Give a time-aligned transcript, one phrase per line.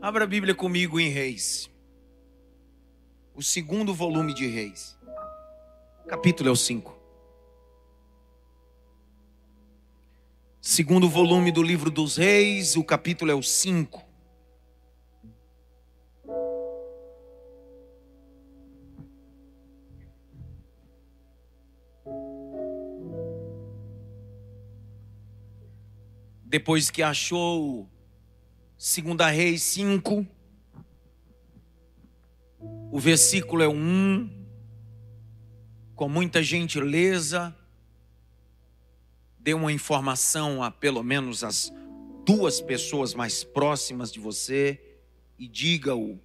[0.00, 1.68] Abra a Bíblia comigo em Reis.
[3.34, 4.96] O segundo volume de Reis.
[6.06, 6.96] Capítulo é o 5.
[10.60, 14.06] Segundo volume do livro dos Reis, o capítulo é o 5.
[26.44, 27.90] Depois que achou
[28.80, 30.24] Segunda Reis 5,
[32.92, 34.46] o versículo é o 1,
[35.96, 37.52] com muita gentileza,
[39.36, 41.72] dê uma informação a pelo menos as
[42.24, 44.80] duas pessoas mais próximas de você
[45.36, 46.16] e diga-o: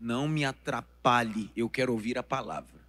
[0.00, 2.81] não me atrapalhe, eu quero ouvir a palavra.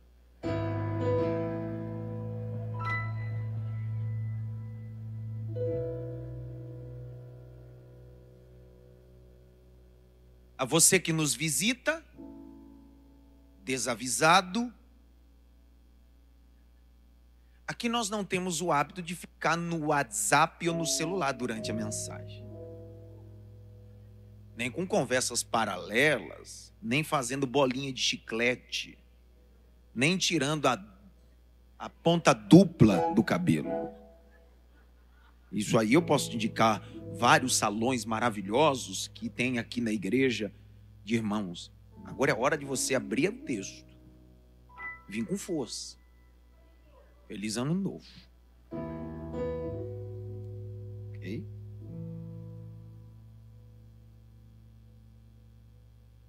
[10.64, 12.02] A você que nos visita,
[13.66, 14.74] desavisado,
[17.68, 21.74] Aqui nós não temos o hábito de ficar no WhatsApp ou no celular durante a
[21.74, 22.46] mensagem.
[24.56, 28.98] Nem com conversas paralelas, nem fazendo bolinha de chiclete,
[29.94, 30.82] nem tirando a,
[31.78, 33.94] a ponta dupla do cabelo.
[35.54, 36.82] Isso aí eu posso te indicar
[37.14, 40.52] vários salões maravilhosos que tem aqui na igreja
[41.04, 41.72] de irmãos.
[42.04, 43.86] Agora é hora de você abrir o texto.
[45.08, 45.98] Vim com força.
[47.28, 48.06] Feliz ano novo.
[51.16, 51.46] Ok?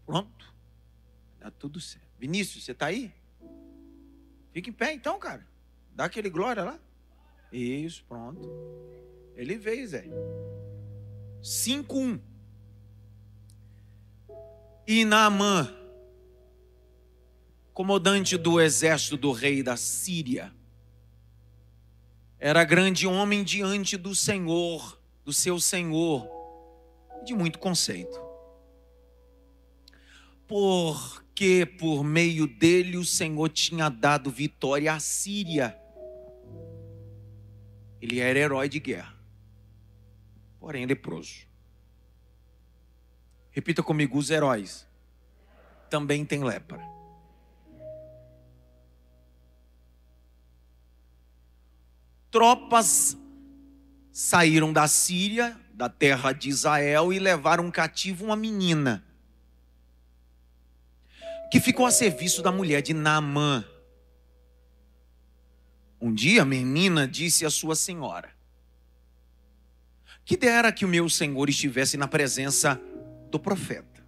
[0.05, 0.55] Pronto.
[1.41, 2.05] Tá tudo certo.
[2.19, 3.13] Vinícius, você está aí?
[4.53, 5.47] Fica em pé então, cara.
[5.95, 6.79] Dá aquele glória lá.
[7.57, 8.41] Isso, pronto.
[9.37, 10.05] Ele veio, Zé.
[11.41, 12.21] 5-1.
[14.87, 15.73] E Naamã,
[17.73, 20.53] comandante do exército do rei da Síria,
[22.41, 26.29] era grande homem diante do Senhor, do seu Senhor,
[27.25, 28.21] de muito conceito.
[30.47, 35.84] Porque por meio dele o Senhor tinha dado vitória à Síria.
[38.05, 39.15] Ele era herói de guerra,
[40.61, 41.47] porém leproso.
[43.51, 44.87] Repita comigo: os heróis
[45.89, 46.93] também têm lepra.
[52.31, 53.17] tropas
[54.13, 59.03] saíram da Síria, da terra de Israel, e levaram cativo uma menina
[61.51, 63.65] que ficou a serviço da mulher de Naamã.
[66.05, 68.31] Um dia menina disse à sua senhora:
[70.23, 72.79] Que dera que o meu senhor estivesse na presença
[73.31, 74.07] do profeta,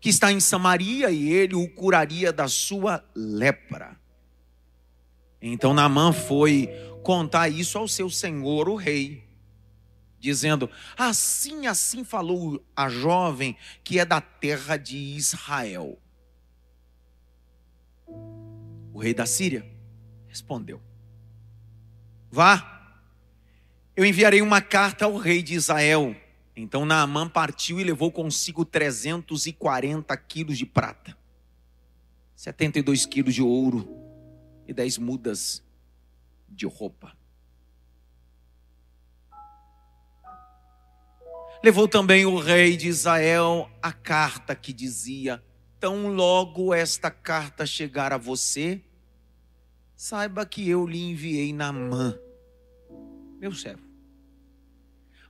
[0.00, 3.98] que está em Samaria e ele o curaria da sua lepra.
[5.42, 6.68] Então Naamã foi
[7.02, 9.24] contar isso ao seu senhor, o rei,
[10.16, 15.98] dizendo: Assim, assim falou a jovem que é da terra de Israel.
[18.06, 19.79] O rei da Síria
[20.30, 20.80] respondeu:
[22.30, 22.96] Vá,
[23.96, 26.16] eu enviarei uma carta ao rei de Israel.
[26.56, 31.16] Então Naamã partiu e levou consigo 340 quilos de prata,
[32.36, 33.88] 72 quilos de ouro,
[34.66, 35.62] e dez mudas
[36.48, 37.16] de roupa.
[41.62, 45.42] Levou também o rei de Israel a carta que dizia:
[45.78, 48.82] Tão logo esta carta chegar a você,
[50.00, 52.18] saiba que eu lhe enviei na mão,
[53.38, 53.86] meu servo,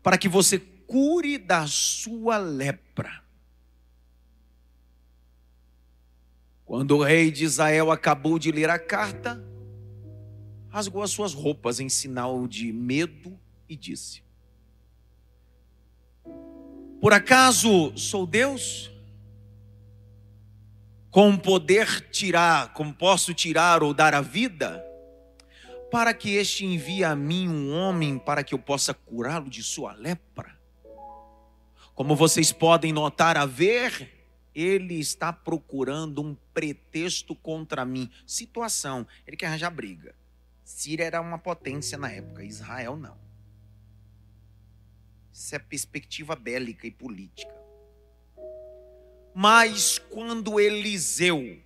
[0.00, 3.20] para que você cure da sua lepra.
[6.64, 9.44] Quando o rei de Israel acabou de ler a carta,
[10.68, 13.36] rasgou as suas roupas em sinal de medo
[13.68, 14.22] e disse:
[17.00, 18.88] Por acaso sou Deus?
[21.10, 24.80] Com poder tirar, como posso tirar ou dar a vida?
[25.90, 29.92] Para que este envie a mim um homem para que eu possa curá-lo de sua
[29.92, 30.56] lepra?
[31.96, 34.24] Como vocês podem notar, a ver,
[34.54, 38.08] ele está procurando um pretexto contra mim.
[38.24, 40.14] Situação, ele quer arranjar briga.
[40.62, 43.18] Síria era uma potência na época, Israel não.
[45.32, 47.59] Isso é perspectiva bélica e política.
[49.34, 51.58] Mas quando Eliseu,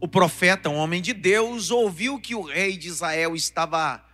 [0.00, 4.04] o profeta, um homem de Deus, ouviu que o rei de Israel estava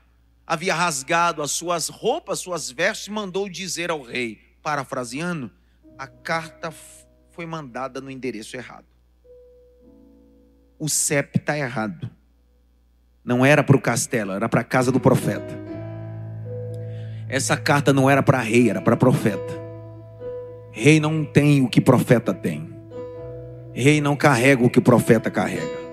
[0.46, 5.50] havia rasgado as suas roupas, suas vestes, mandou dizer ao rei, parafraseando,
[5.98, 6.72] a carta
[7.30, 8.86] foi mandada no endereço errado.
[10.78, 12.10] O CEP está errado.
[13.24, 15.64] Não era para o castelo, era para a casa do profeta.
[17.28, 19.63] Essa carta não era para rei, era para profeta.
[20.76, 22.69] Rei não tem o que profeta tem.
[23.73, 25.85] Rei não carrega o que profeta carrega.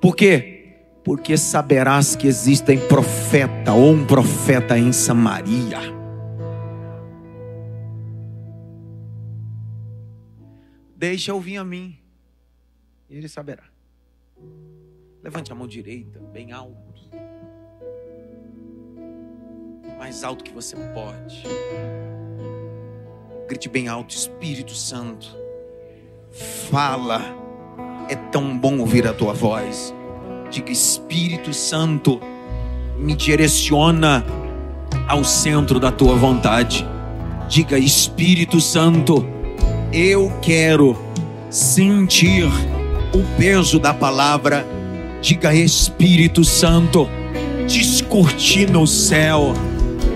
[0.00, 0.78] Por quê?
[1.04, 5.78] Porque saberás que existem profeta ou um profeta em Samaria.
[10.96, 11.98] Deixa eu vir a mim,
[13.10, 13.64] e ele saberá.
[15.22, 17.10] Levante a mão direita, bem alto.
[19.98, 21.44] Mais alto que você pode.
[23.48, 25.36] Grite bem alto, Espírito Santo.
[26.70, 27.22] Fala.
[28.08, 29.94] É tão bom ouvir a tua voz.
[30.50, 32.20] Diga, Espírito Santo,
[32.98, 34.24] me direciona
[35.08, 36.86] ao centro da tua vontade.
[37.48, 39.26] Diga, Espírito Santo,
[39.92, 40.96] eu quero
[41.48, 42.44] sentir
[43.14, 44.66] o peso da palavra
[45.24, 47.08] Diga Espírito Santo,
[47.66, 49.54] descortina o céu.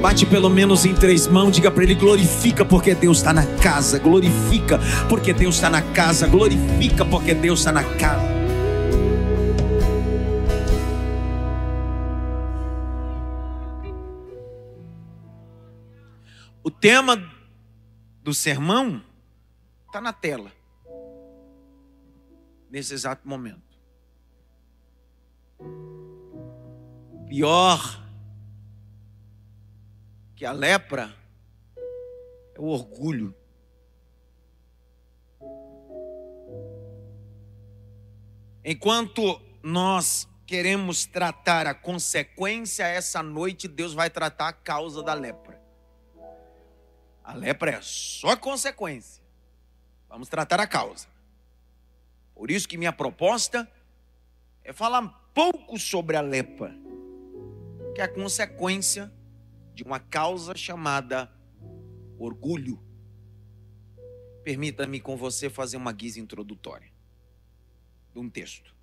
[0.01, 3.99] Bate pelo menos em três mãos, diga para ele: glorifica porque Deus está na casa,
[3.99, 4.79] glorifica
[5.09, 8.39] porque Deus está na casa, glorifica porque Deus está na casa.
[16.63, 17.21] O tema
[18.23, 19.03] do sermão
[19.87, 20.53] está na tela,
[22.71, 23.67] nesse exato momento.
[27.27, 28.08] Pior
[30.39, 31.13] que a lepra
[32.55, 33.35] é o orgulho.
[38.65, 45.61] Enquanto nós queremos tratar a consequência, essa noite Deus vai tratar a causa da lepra.
[47.25, 49.21] A lepra é só consequência.
[50.09, 51.09] Vamos tratar a causa.
[52.33, 53.69] Por isso que minha proposta
[54.63, 55.03] é falar
[55.35, 56.73] pouco sobre a lepra,
[57.97, 59.13] que é a consequência
[59.79, 61.31] de uma causa chamada
[62.19, 62.83] orgulho.
[64.43, 66.91] Permita-me com você fazer uma guisa introdutória
[68.13, 68.75] de um texto.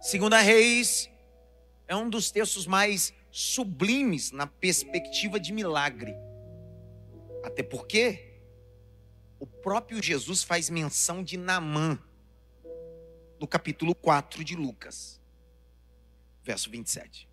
[0.00, 1.08] Segunda Reis
[1.86, 6.12] é um dos textos mais sublimes na perspectiva de milagre.
[7.44, 8.42] Até porque
[9.38, 12.02] o próprio Jesus faz menção de Namã
[13.38, 15.20] no capítulo 4 de Lucas,
[16.42, 17.29] verso 27.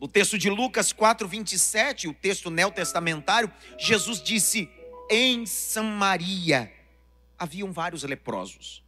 [0.00, 4.68] No texto de Lucas 4, 27, o texto neotestamentário, Jesus disse:
[5.10, 6.72] Em Samaria
[7.38, 8.82] haviam vários leprosos.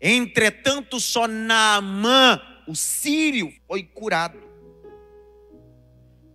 [0.00, 4.40] Entretanto, só Naamã, o sírio, foi curado.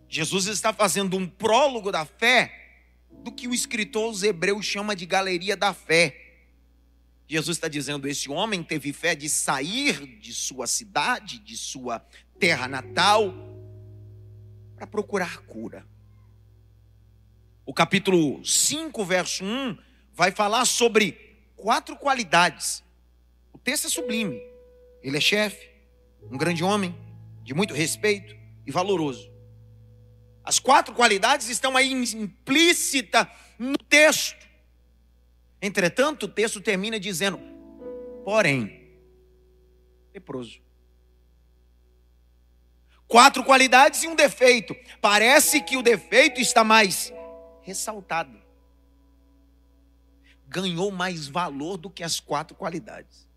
[0.07, 2.66] Jesus está fazendo um prólogo da fé
[3.24, 6.22] do que o escritor aos Hebreus chama de galeria da fé.
[7.27, 12.00] Jesus está dizendo: esse homem teve fé de sair de sua cidade, de sua
[12.39, 13.33] terra natal,
[14.75, 15.86] para procurar cura.
[17.66, 19.77] O capítulo 5, verso 1,
[20.13, 22.83] vai falar sobre quatro qualidades.
[23.51, 24.42] O texto é sublime.
[25.01, 25.69] Ele é chefe,
[26.31, 26.95] um grande homem,
[27.44, 28.36] de muito respeito
[28.66, 29.31] e valoroso.
[30.44, 33.27] As quatro qualidades estão aí implícitas
[33.58, 34.46] no texto.
[35.62, 37.39] Entretanto, o texto termina dizendo:
[38.24, 39.00] porém,
[40.13, 40.64] leproso.
[43.07, 44.75] Quatro qualidades e um defeito.
[45.01, 47.13] Parece que o defeito está mais
[47.62, 48.41] ressaltado.
[50.47, 53.27] Ganhou mais valor do que as quatro qualidades.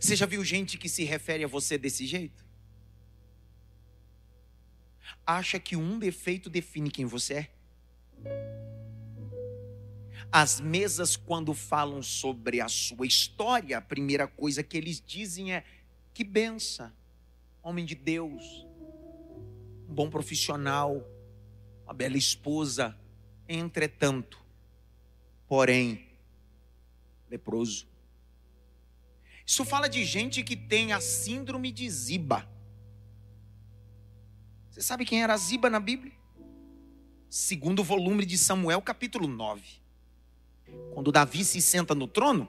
[0.00, 2.44] Você já viu gente que se refere a você desse jeito?
[5.26, 7.50] Acha que um defeito define quem você é?
[10.32, 15.64] As mesas, quando falam sobre a sua história, a primeira coisa que eles dizem é:
[16.12, 16.92] que benção,
[17.62, 18.66] homem de Deus,
[19.88, 21.04] um bom profissional,
[21.84, 22.96] uma bela esposa.
[23.48, 24.38] Entretanto,
[25.48, 26.06] porém,
[27.28, 27.88] leproso.
[29.44, 32.48] Isso fala de gente que tem a síndrome de Ziba.
[34.70, 36.12] Você sabe quem era Ziba na Bíblia?
[37.28, 39.62] Segundo volume de Samuel, capítulo 9.
[40.94, 42.48] Quando Davi se senta no trono,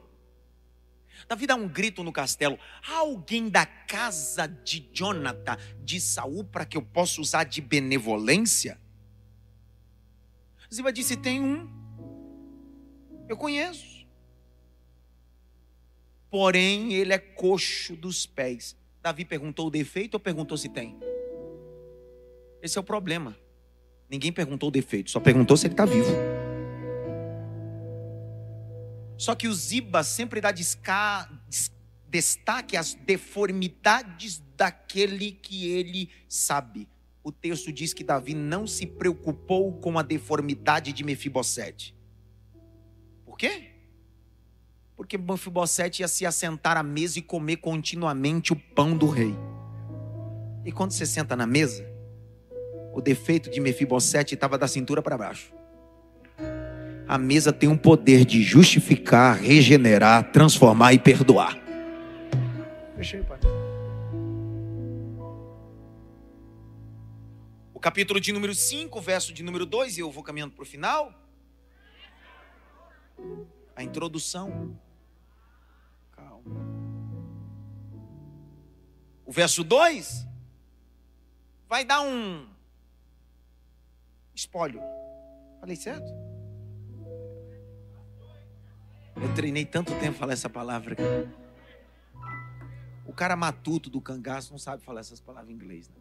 [1.28, 6.78] Davi dá um grito no castelo: alguém da casa de Jonathan, de Saul, para que
[6.78, 8.80] eu possa usar de benevolência?
[10.74, 11.70] Ziba disse: Tem um,
[13.28, 14.06] eu conheço.
[16.30, 18.78] porém ele é coxo dos pés.
[19.02, 20.98] Davi perguntou o defeito ou perguntou se tem?
[22.62, 23.36] Esse é o problema.
[24.10, 26.41] Ninguém perguntou o defeito, só perguntou se ele está vivo.
[29.22, 31.30] Só que o Ziba sempre dá desca...
[32.10, 36.90] destaque às deformidades daquele que ele sabe.
[37.24, 41.96] O texto diz que Davi não se preocupou com a deformidade de Mefibosete.
[43.24, 43.74] Por quê?
[44.96, 49.36] Porque Mefibosete ia se assentar à mesa e comer continuamente o pão do rei.
[50.66, 51.88] E quando você senta na mesa,
[52.92, 55.61] o defeito de Mefibosete estava da cintura para baixo
[57.12, 61.58] a mesa tem um poder de justificar, regenerar, transformar e perdoar.
[62.96, 63.38] Fechei, pai.
[67.74, 70.66] O capítulo de número 5, verso de número 2, e eu vou caminhando para o
[70.66, 71.14] final.
[73.76, 74.80] A introdução.
[76.14, 76.62] Calma.
[79.26, 80.26] O verso 2
[81.68, 82.48] vai dar um
[84.34, 84.82] espólio.
[85.60, 86.21] Falei certo?
[89.22, 90.96] Eu treinei tanto tempo falar essa palavra.
[93.06, 95.90] O cara matuto do cangaço não sabe falar essas palavras em inglês.
[95.90, 95.96] Né?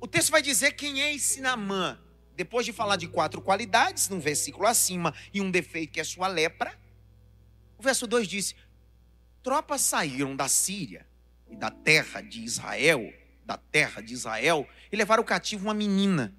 [0.00, 1.98] O texto vai dizer quem é esse Namã.
[2.36, 6.28] Depois de falar de quatro qualidades, num versículo acima, e um defeito que é sua
[6.28, 6.78] lepra,
[7.76, 8.54] o verso 2 diz:
[9.42, 11.06] Tropas saíram da Síria
[11.50, 13.12] e da terra de Israel,
[13.44, 16.34] da terra de Israel, e levaram cativo uma menina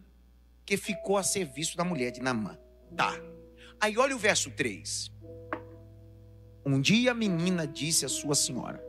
[0.66, 2.58] que ficou a serviço da mulher de Namã.
[2.96, 3.14] Tá.
[3.84, 5.12] Aí olha o verso 3.
[6.66, 8.82] Um dia a menina disse à sua senhora: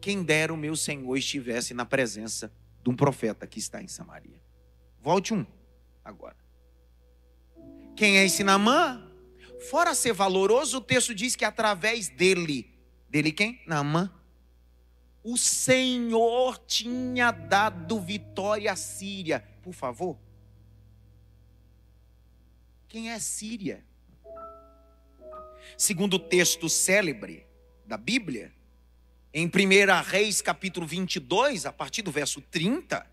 [0.00, 2.50] Quem dera o meu senhor estivesse na presença
[2.82, 4.40] de um profeta que está em Samaria.
[4.98, 5.44] Volte um
[6.02, 6.38] agora.
[7.94, 9.12] Quem é esse Namã?
[9.68, 12.74] Fora ser valoroso, o texto diz que através dele,
[13.10, 13.60] dele quem?
[13.66, 14.10] Namã.
[15.22, 19.46] O Senhor tinha dado vitória à Síria.
[19.62, 20.18] Por favor,
[22.94, 23.84] quem é Síria?
[25.76, 27.44] Segundo o texto célebre
[27.84, 28.52] da Bíblia,
[29.32, 29.50] em 1
[30.08, 33.04] Reis capítulo 22, a partir do verso 30,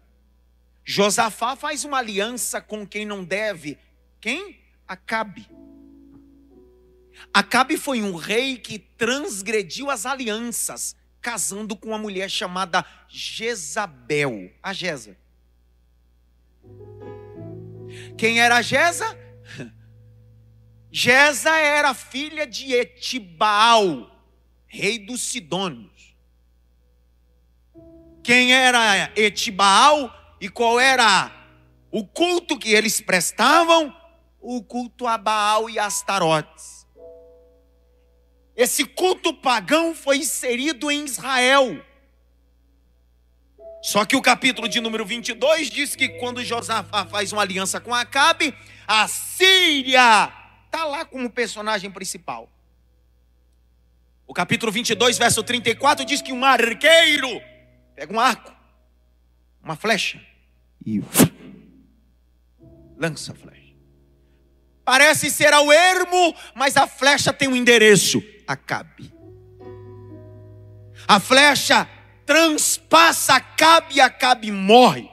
[0.86, 3.76] Josafá faz uma aliança com quem não deve.
[4.20, 4.60] Quem?
[4.88, 5.50] Acabe.
[7.34, 14.74] Acabe foi um rei que transgrediu as alianças, casando com uma mulher chamada Jezabel, a
[14.74, 15.18] Jeza.
[18.16, 19.31] Quem era a Jeza?
[20.92, 24.14] Jeza era filha de Etibal,
[24.68, 26.18] rei dos Sidônios.
[28.22, 31.32] Quem era Etibal e qual era
[31.90, 33.96] o culto que eles prestavam?
[34.42, 36.86] O culto a Baal e Astarotes.
[38.54, 41.86] Esse culto pagão foi inserido em Israel.
[43.82, 47.96] Só que o capítulo de número 22 diz que quando Josafá faz uma aliança com
[47.96, 48.54] Acabe,
[48.86, 50.41] a Síria
[50.72, 52.50] está lá como personagem principal.
[54.26, 57.42] O capítulo 22, verso 34 diz que um arqueiro
[57.94, 58.56] pega um arco,
[59.62, 60.22] uma flecha
[60.86, 61.04] e
[62.98, 63.76] lança a flecha.
[64.86, 69.14] Parece ser ao ermo, mas a flecha tem um endereço: Acabe.
[71.06, 71.88] A flecha
[72.26, 75.12] transpassa Acabe e Acabe morre.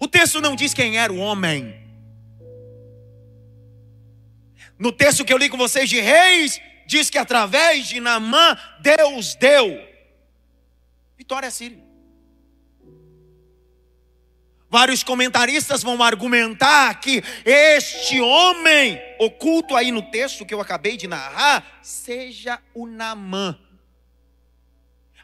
[0.00, 1.79] O texto não diz quem era o homem.
[4.80, 9.34] No texto que eu li com vocês de Reis, diz que através de Naamã, Deus
[9.34, 9.86] deu
[11.18, 11.84] vitória a Síria.
[14.70, 21.06] Vários comentaristas vão argumentar que este homem, oculto aí no texto que eu acabei de
[21.06, 23.58] narrar, seja o Namã.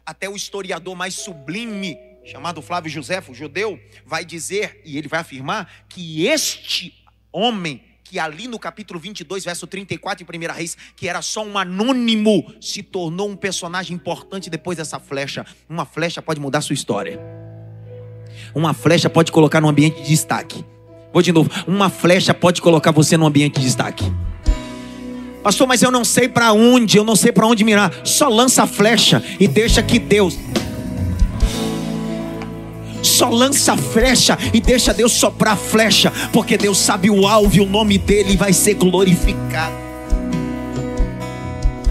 [0.05, 1.97] Até o historiador mais sublime,
[2.27, 6.93] chamado Flávio Josefo, judeu, vai dizer, e ele vai afirmar, que este
[7.33, 11.59] homem que ali no capítulo 22, verso 34 em 1 Reis, que era só um
[11.59, 15.45] anônimo, se tornou um personagem importante depois dessa flecha.
[15.69, 17.21] Uma flecha pode mudar sua história.
[18.55, 20.65] Uma flecha pode colocar no ambiente de destaque.
[21.13, 21.51] Vou de novo.
[21.67, 24.05] Uma flecha pode colocar você no ambiente de destaque.
[25.43, 27.93] Pastor, mas eu não sei para onde, eu não sei para onde mirar.
[28.05, 30.37] Só lança a flecha e deixa que Deus
[33.17, 37.67] só lança flecha e deixa Deus soprar flecha, porque Deus sabe o alvo e o
[37.67, 39.75] nome dele vai ser glorificado.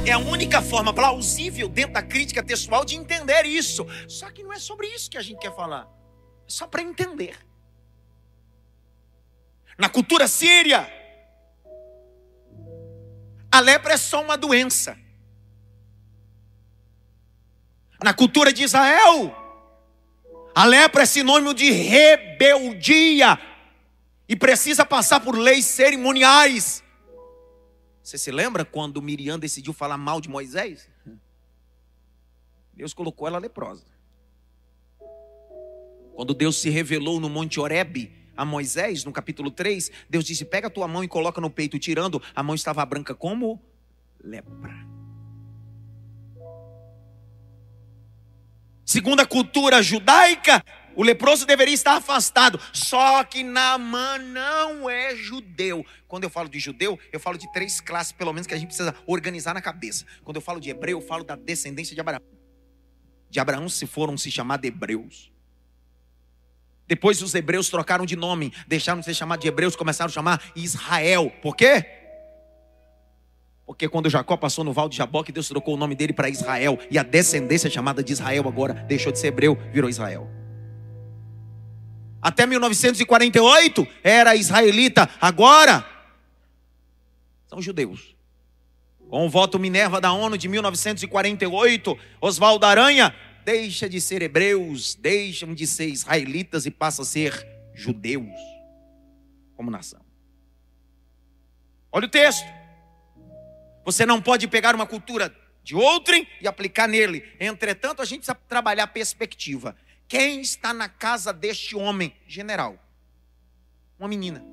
[0.05, 3.87] É a única forma plausível dentro da crítica textual de entender isso.
[4.07, 5.87] Só que não é sobre isso que a gente quer falar.
[6.47, 7.35] É só para entender.
[9.79, 10.87] Na cultura síria,
[13.55, 14.97] A lepra é só uma doença.
[18.03, 19.33] Na cultura de Israel,
[20.55, 23.37] a lepra é sinônimo de rebeldia
[24.27, 26.81] e precisa passar por leis cerimoniais.
[28.01, 30.89] Você se lembra quando Miriam decidiu falar mal de Moisés?
[32.73, 33.83] Deus colocou ela leprosa.
[36.13, 40.67] Quando Deus se revelou no Monte Horebe a Moisés, no capítulo 3, Deus disse: Pega
[40.67, 43.61] a tua mão e coloca no peito, tirando, a mão estava branca como
[44.23, 44.94] lepra.
[48.85, 50.63] Segundo a cultura judaica,
[50.95, 52.59] o leproso deveria estar afastado.
[52.71, 55.85] Só que Naamã não é judeu.
[56.07, 58.67] Quando eu falo de judeu, eu falo de três classes, pelo menos, que a gente
[58.67, 60.05] precisa organizar na cabeça.
[60.23, 62.21] Quando eu falo de hebreu, eu falo da descendência de Abraão.
[63.29, 65.31] De Abraão se foram se chamar de hebreus.
[66.87, 70.41] Depois os hebreus trocaram de nome, deixaram de ser chamados de hebreus, começaram a chamar
[70.55, 71.31] Israel.
[71.41, 72.04] Por quê?
[73.65, 76.77] Porque quando Jacó passou no Val de Jaboque, Deus trocou o nome dele para Israel.
[76.91, 80.29] E a descendência chamada de Israel agora deixou de ser hebreu, virou Israel.
[82.21, 85.85] Até 1948 era israelita, agora
[87.47, 88.15] são judeus.
[89.09, 95.53] Com o voto Minerva da ONU de 1948, Oswaldo Aranha deixa de ser hebreus, deixam
[95.53, 98.39] de ser israelitas e passa a ser judeus
[99.55, 100.01] como nação.
[101.91, 102.54] Olha o texto.
[103.85, 107.23] Você não pode pegar uma cultura de outrem e aplicar nele.
[107.39, 109.75] Entretanto, a gente precisa trabalhar a perspectiva.
[110.07, 112.15] Quem está na casa deste homem?
[112.27, 112.77] General.
[113.99, 114.43] Uma menina.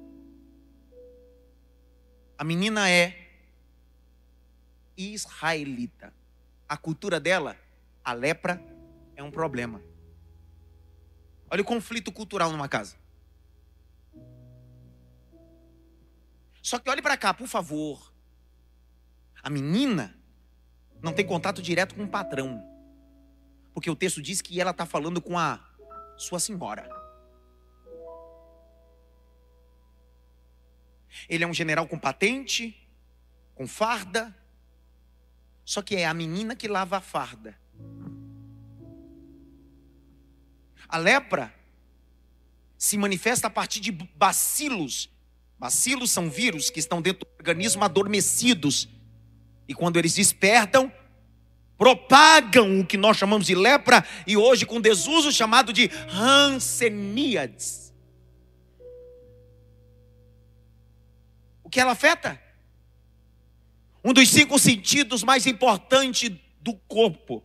[2.37, 3.31] A menina é
[4.97, 6.13] israelita.
[6.69, 7.57] A cultura dela,
[8.05, 8.63] a lepra
[9.17, 9.83] é um problema.
[11.51, 12.97] Olha o conflito cultural numa casa.
[16.63, 18.12] Só que olhe para cá, por favor.
[19.43, 20.15] A menina
[21.03, 22.63] não tem contato direto com o patrão.
[23.75, 25.59] Porque o texto diz que ela está falando com a
[26.17, 26.89] sua senhora.
[31.29, 32.77] Ele é um general com patente,
[33.55, 34.35] com farda.
[35.65, 37.59] Só que é a menina que lava a farda.
[40.89, 41.55] A lepra
[42.77, 45.11] se manifesta a partir de bacilos.
[45.59, 48.89] Bacilos são vírus que estão dentro do organismo adormecidos.
[49.69, 50.93] E quando eles despertam,
[51.79, 57.93] propagam o que nós chamamos de lepra e hoje com desuso chamado de Hanseníades.
[61.65, 62.41] O que ela afeta?
[64.05, 67.43] Um dos cinco sentidos mais importantes do corpo.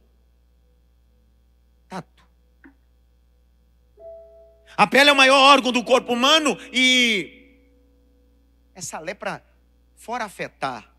[4.77, 7.57] A pele é o maior órgão do corpo humano e
[8.75, 9.43] essa lepra,
[9.95, 10.96] fora afetar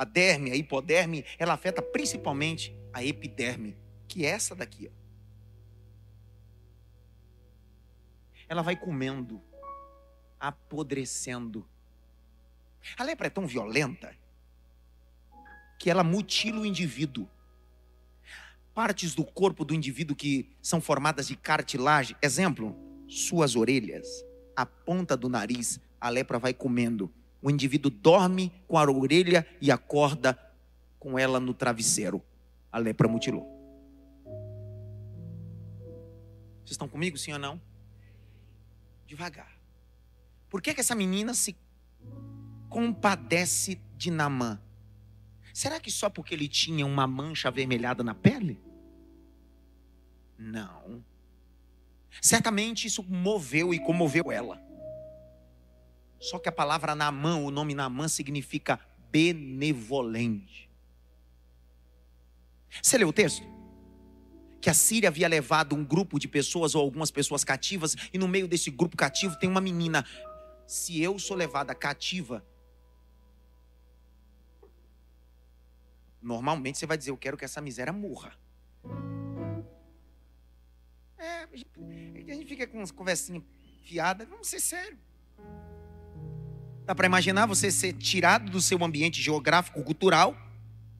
[0.00, 3.76] a derme, a hipoderme, ela afeta principalmente a epiderme,
[4.08, 4.90] que é essa daqui.
[4.90, 5.00] Ó.
[8.48, 9.42] Ela vai comendo,
[10.40, 11.68] apodrecendo.
[12.96, 14.16] A lepra é tão violenta
[15.78, 17.28] que ela mutila o indivíduo.
[18.72, 22.74] Partes do corpo do indivíduo que são formadas de cartilagem, exemplo,
[23.06, 24.24] suas orelhas,
[24.56, 27.12] a ponta do nariz, a lepra vai comendo.
[27.42, 30.38] O indivíduo dorme com a orelha e acorda
[30.98, 32.22] com ela no travesseiro.
[32.70, 33.44] A lepra mutilou.
[36.58, 37.60] Vocês estão comigo, sim ou não?
[39.06, 39.58] Devagar.
[40.48, 41.56] Por que, que essa menina se
[42.68, 44.60] compadece de Namã?
[45.52, 48.60] Será que só porque ele tinha uma mancha avermelhada na pele?
[50.38, 51.04] Não.
[52.20, 54.62] Certamente isso moveu e comoveu ela.
[56.20, 58.78] Só que a palavra Naamã, o nome Naamã significa
[59.10, 60.70] benevolente.
[62.82, 63.42] Você leu o texto?
[64.60, 68.28] Que a Síria havia levado um grupo de pessoas ou algumas pessoas cativas, e no
[68.28, 70.04] meio desse grupo cativo tem uma menina.
[70.66, 72.44] Se eu sou levada cativa,
[76.20, 78.38] normalmente você vai dizer: Eu quero que essa miséria morra.
[81.16, 83.42] É, a gente fica com umas conversinhas
[83.82, 84.98] fiadas, vamos ser sério.
[86.90, 90.36] Dá para imaginar você ser tirado do seu ambiente geográfico, cultural,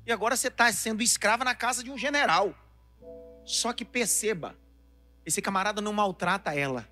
[0.07, 2.55] e agora você está sendo escrava na casa de um general.
[3.44, 4.55] Só que perceba,
[5.26, 6.88] esse camarada não maltrata ela.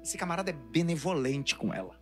[0.00, 1.98] Esse camarada é benevolente com ela.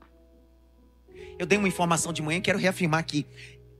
[1.38, 3.27] Eu dei uma informação de manhã, quero reafirmar aqui.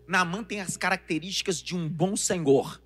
[0.07, 2.81] Naamã tem as características de um bom senhor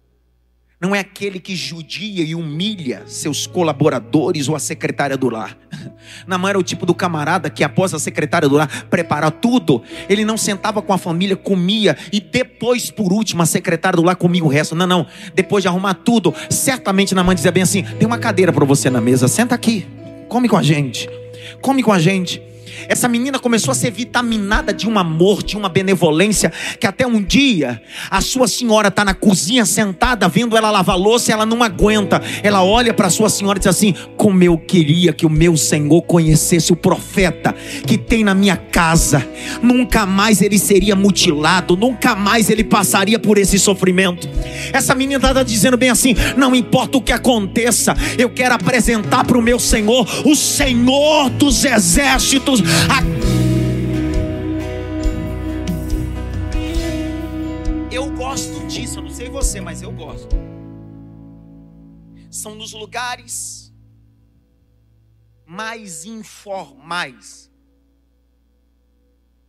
[0.82, 5.56] não é aquele que judia e humilha seus colaboradores ou a secretária do lar.
[6.26, 10.24] Namã era o tipo do camarada que, após a secretária do lar preparar tudo, ele
[10.24, 14.42] não sentava com a família, comia e depois, por último, a secretária do lar comia
[14.42, 14.74] o resto.
[14.74, 15.06] Não, não.
[15.36, 19.00] Depois de arrumar tudo, certamente Namã dizia bem assim: tem uma cadeira para você na
[19.00, 19.86] mesa, senta aqui,
[20.28, 21.08] come com a gente,
[21.60, 22.42] come com a gente.
[22.88, 27.22] Essa menina começou a ser vitaminada de um amor, de uma benevolência, que até um
[27.22, 32.20] dia a sua senhora está na cozinha sentada, vendo ela lavar louça, ela não aguenta.
[32.42, 35.56] Ela olha para a sua senhora e diz assim: Como eu queria que o meu
[35.56, 37.54] Senhor conhecesse o profeta
[37.86, 39.26] que tem na minha casa.
[39.62, 44.28] Nunca mais ele seria mutilado, nunca mais ele passaria por esse sofrimento.
[44.72, 49.38] Essa menina está dizendo bem assim: Não importa o que aconteça, eu quero apresentar para
[49.38, 52.62] o meu Senhor, o Senhor dos exércitos
[57.90, 60.34] eu gosto disso, eu não sei você, mas eu gosto.
[62.30, 63.72] São nos lugares
[65.46, 67.50] mais informais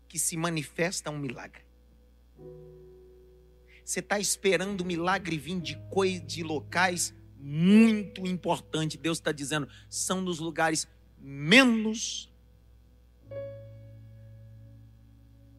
[0.08, 1.64] que se manifesta um milagre.
[3.86, 8.98] Você está esperando o milagre vir de coisas, de locais muito importantes.
[8.98, 12.33] Deus está dizendo, são nos lugares menos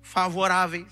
[0.05, 0.87] favoráveis.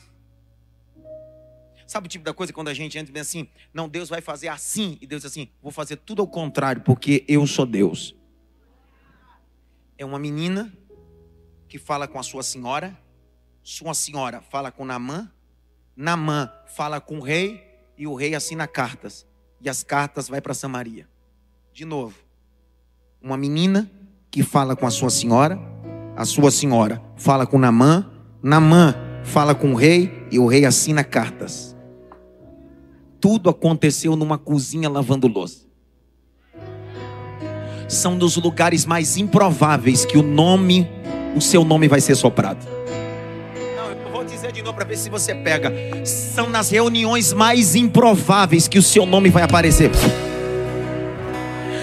[1.87, 4.22] Sabe o tipo da coisa quando a gente entra e diz assim: não, Deus vai
[4.22, 8.16] fazer assim, e Deus diz assim: vou fazer tudo ao contrário, porque eu sou Deus.
[9.98, 10.72] É uma menina
[11.68, 12.98] que fala com a sua senhora,
[13.62, 15.31] sua senhora fala com Namã,
[15.94, 17.62] Namã fala com o rei,
[17.96, 19.27] e o rei assina cartas,
[19.61, 21.07] e as cartas vai para Samaria.
[21.72, 22.16] De novo,
[23.20, 23.90] uma menina
[24.31, 25.59] que fala com a sua senhora,
[26.16, 28.12] a sua senhora fala com Namã,
[28.42, 31.76] Namã fala com o rei e o rei assina cartas.
[33.20, 35.62] Tudo aconteceu numa cozinha lavando louça.
[37.88, 40.90] São dos lugares mais improváveis que o nome,
[41.37, 42.66] o seu nome vai ser soprado.
[43.76, 45.72] Não, eu vou dizer de novo para ver se você pega.
[46.05, 49.90] São nas reuniões mais improváveis que o seu nome vai aparecer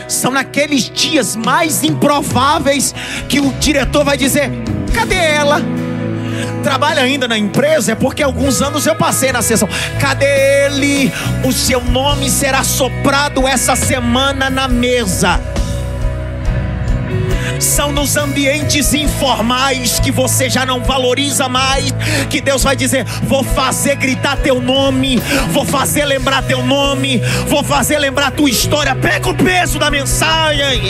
[0.10, 2.95] são naqueles dias mais improváveis
[3.30, 4.50] que o diretor vai dizer:
[4.91, 5.62] cadê ela?
[6.63, 9.67] Trabalha ainda na empresa, é porque alguns anos eu passei na sessão.
[9.99, 11.12] Cadê ele?
[11.43, 15.39] O seu nome será soprado essa semana na mesa
[17.60, 21.93] são nos ambientes informais que você já não valoriza mais,
[22.30, 27.63] que Deus vai dizer: vou fazer gritar teu nome, vou fazer lembrar teu nome, vou
[27.63, 28.95] fazer lembrar tua história.
[28.95, 30.82] Pega o peso da mensagem.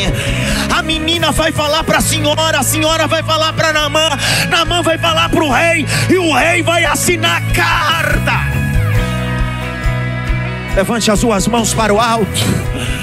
[0.76, 4.10] A menina vai falar para a senhora, a senhora vai falar para Namã,
[4.50, 8.60] Namã vai falar para o rei, e o rei vai assinar a carta.
[10.76, 12.99] Levante as suas mãos para o alto.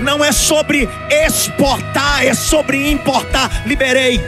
[0.00, 3.62] Não é sobre exportar, é sobre importar.
[3.66, 4.20] Liberei.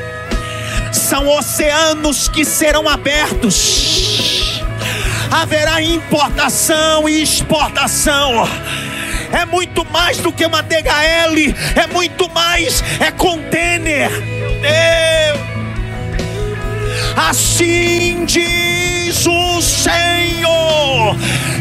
[0.93, 4.63] São oceanos que serão abertos.
[5.31, 8.47] Haverá importação e exportação
[9.33, 14.11] é muito mais do que uma DHL, é muito mais, é container.
[14.11, 15.53] Meu Deus.
[17.17, 21.17] Assim diz o Senhor: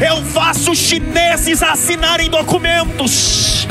[0.05, 3.67] eu faço chineses assinarem documentos,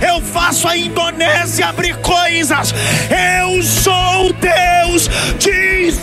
[0.00, 2.72] eu faço a Indonésia abrir coisas,
[3.10, 5.98] eu sou Deus, diz.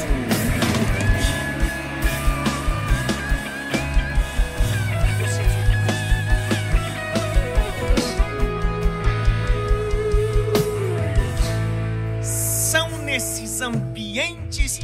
[12.21, 14.80] São nesses ambientes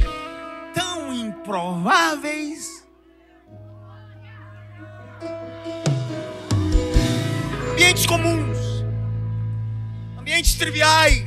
[0.74, 2.68] tão improváveis.
[7.72, 8.57] Ambientes comuns,
[10.38, 11.24] ambientes triviais,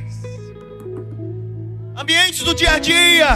[1.94, 3.28] ambientes do dia a dia.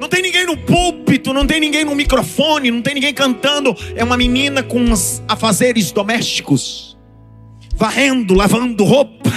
[0.00, 3.76] Não tem ninguém no púlpito, não tem ninguém no microfone, não tem ninguém cantando.
[3.94, 4.84] É uma menina com
[5.28, 6.98] afazeres domésticos,
[7.76, 9.30] varrendo, lavando roupa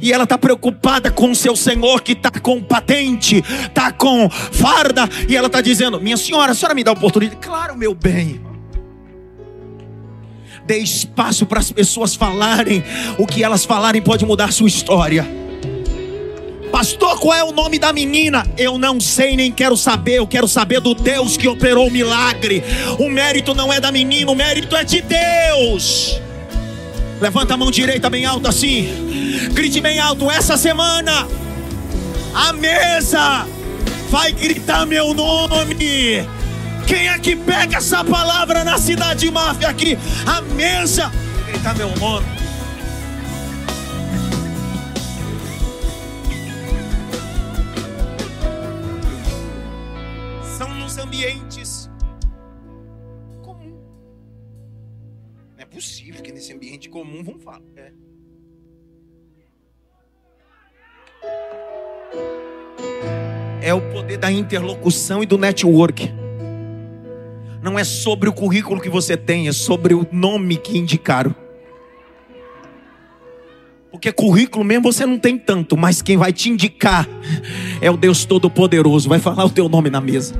[0.00, 5.06] e ela está preocupada com o seu senhor que está com patente, está com farda,
[5.28, 7.40] e ela está dizendo: Minha senhora, a senhora me dá oportunidade?
[7.42, 8.47] Claro, meu bem.
[10.68, 12.84] Dê espaço para as pessoas falarem,
[13.16, 15.26] o que elas falarem pode mudar sua história.
[16.70, 18.46] Pastor, qual é o nome da menina?
[18.58, 20.16] Eu não sei, nem quero saber.
[20.16, 22.62] Eu quero saber do Deus que operou o milagre.
[22.98, 26.20] O mérito não é da menina, o mérito é de Deus.
[27.18, 29.48] Levanta a mão direita bem alto assim.
[29.54, 30.30] Grite bem alto.
[30.30, 31.26] Essa semana,
[32.34, 33.46] a mesa
[34.10, 36.28] vai gritar meu nome.
[36.88, 39.98] Quem é que pega essa palavra na cidade máfia aqui?
[40.26, 41.12] A mesa.
[41.46, 42.26] Gritar meu nome.
[50.56, 51.90] São nos ambientes
[53.42, 53.78] comum.
[55.56, 57.60] Não é possível que nesse ambiente comum vão falar.
[57.76, 57.92] É.
[63.60, 66.10] É o poder da interlocução e do network.
[67.62, 71.34] Não é sobre o currículo que você tem, é sobre o nome que indicaram.
[73.90, 77.08] Porque currículo mesmo você não tem tanto, mas quem vai te indicar
[77.80, 80.34] é o Deus Todo-Poderoso, vai falar o teu nome na mesa.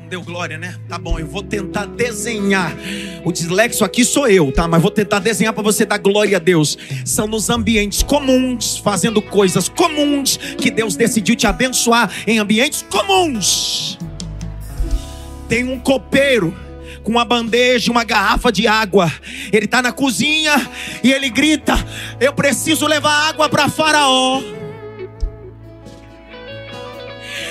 [0.00, 0.76] Não deu glória, né?
[0.86, 2.76] Tá bom, eu vou tentar desenhar.
[3.24, 4.68] O dislexo aqui sou eu, tá?
[4.68, 6.76] Mas vou tentar desenhar para você dar glória a Deus.
[7.06, 13.98] São nos ambientes comuns, fazendo coisas comuns, que Deus decidiu te abençoar em ambientes comuns.
[15.48, 16.54] Tem um copeiro
[17.02, 19.12] com uma bandeja, uma garrafa de água.
[19.52, 20.54] Ele está na cozinha
[21.02, 21.74] e ele grita:
[22.18, 24.42] Eu preciso levar água para Faraó.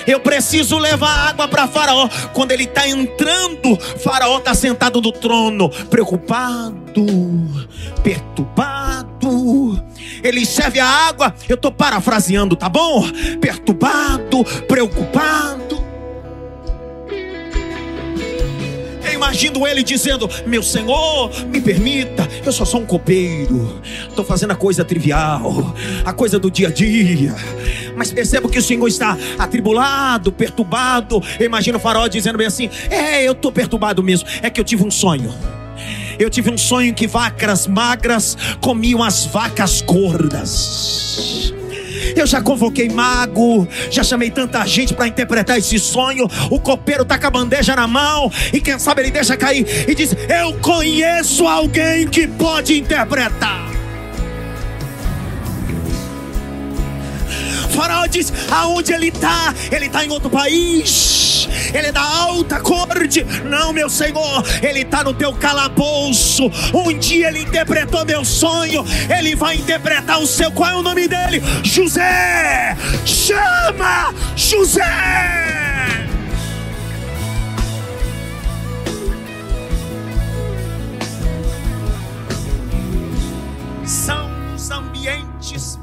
[0.06, 2.08] Eu preciso levar água para Faraó.
[2.32, 7.06] Quando ele está entrando, Faraó está sentado no trono, preocupado,
[8.02, 9.82] perturbado.
[10.22, 13.06] Ele serve a água, eu estou parafraseando, tá bom?
[13.40, 15.83] Perturbado, preocupado.
[19.24, 24.56] Imagino ele dizendo: Meu Senhor, me permita, eu só sou um copeiro, estou fazendo a
[24.56, 27.34] coisa trivial, a coisa do dia a dia.
[27.96, 31.22] Mas percebo que o Senhor está atribulado, perturbado.
[31.38, 34.64] Eu imagino o farol dizendo bem assim: É, eu estou perturbado mesmo, é que eu
[34.64, 35.32] tive um sonho.
[36.18, 41.52] Eu tive um sonho que vacas magras comiam as vacas gordas.
[42.16, 46.28] Eu já convoquei mago, já chamei tanta gente para interpretar esse sonho.
[46.50, 49.94] O copeiro tá com a bandeja na mão e quem sabe ele deixa cair e
[49.94, 53.73] diz: Eu conheço alguém que pode interpretar.
[57.74, 59.54] Faraó diz: aonde ele está?
[59.70, 61.48] Ele está em outro país.
[61.72, 63.24] Ele é da alta corte.
[63.44, 66.50] Não, meu Senhor, ele está no teu calabouço.
[66.72, 68.84] Um dia ele interpretou meu sonho.
[69.08, 70.50] Ele vai interpretar o seu.
[70.52, 71.42] Qual é o nome dele?
[71.62, 72.76] José.
[73.04, 74.84] Chama José.
[83.84, 85.78] São os ambientes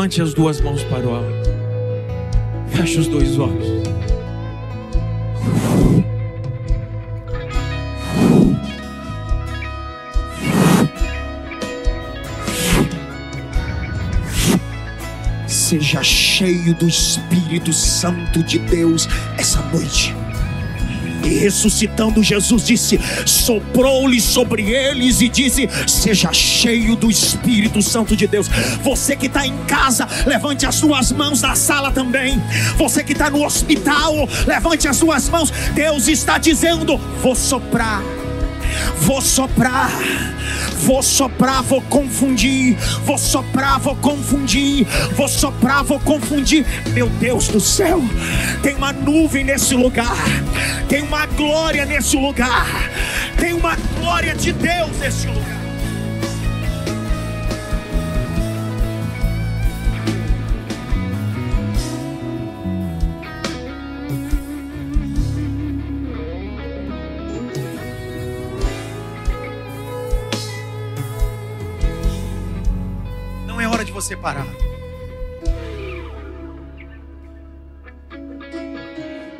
[0.00, 1.50] Levante as duas mãos para o alto.
[2.68, 3.68] Feche os dois olhos.
[15.46, 19.06] seja cheio do Espírito Santo de Deus
[19.38, 20.19] essa noite.
[21.24, 28.26] E ressuscitando, Jesus disse: soprou-lhe sobre eles e disse: Seja cheio do Espírito Santo de
[28.26, 28.48] Deus.
[28.82, 32.40] Você que está em casa, levante as suas mãos na sala também.
[32.76, 35.50] Você que está no hospital, levante as suas mãos.
[35.74, 38.02] Deus está dizendo: Vou soprar
[38.96, 39.90] Vou soprar,
[40.84, 46.64] vou soprar, vou confundir, vou soprar, vou confundir, vou soprar, vou confundir.
[46.92, 48.02] Meu Deus do céu,
[48.62, 50.16] tem uma nuvem nesse lugar,
[50.88, 52.66] tem uma glória nesse lugar,
[53.38, 55.59] tem uma glória de Deus nesse lugar.
[74.16, 74.46] Parar.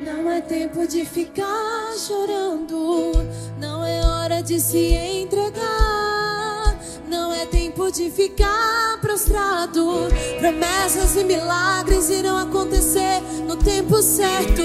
[0.04, 3.12] Não é tempo de ficar chorando,
[3.58, 10.08] não é hora de se entregar, não é tempo de ficar prostrado.
[10.38, 14.62] Promessas e milagres irão acontecer no tempo certo.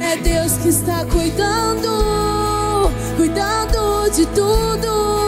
[0.00, 5.27] É Deus que está cuidando, cuidando de tudo.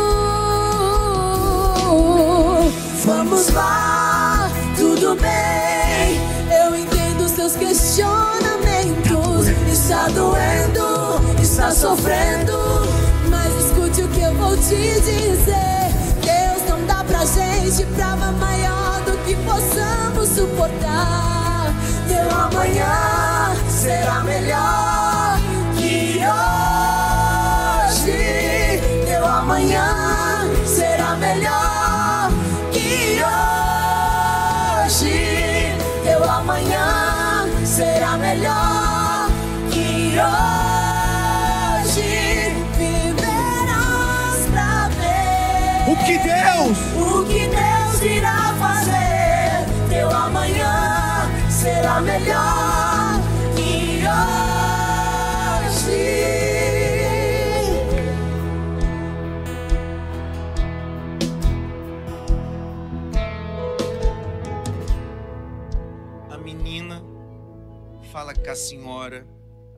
[3.10, 6.20] Vamos lá, tudo bem.
[6.48, 9.48] Eu entendo seus questionamentos.
[9.68, 12.56] Está doendo, está sofrendo.
[13.28, 15.90] Mas escute o que eu vou te dizer.
[16.22, 21.74] Deus não dá pra gente prova maior do que possamos suportar.
[22.06, 25.36] teu amanhã será melhor
[25.76, 26.20] que
[27.90, 28.80] hoje.
[29.04, 31.59] Teu amanhã será melhor
[38.40, 39.28] melhor
[39.70, 40.16] que
[41.78, 42.00] hoje.
[42.78, 49.66] Viverás pra ver O que Deus o que Deus irá fazer.
[49.88, 52.69] Teu amanhã será melhor
[68.50, 69.28] com a senhora,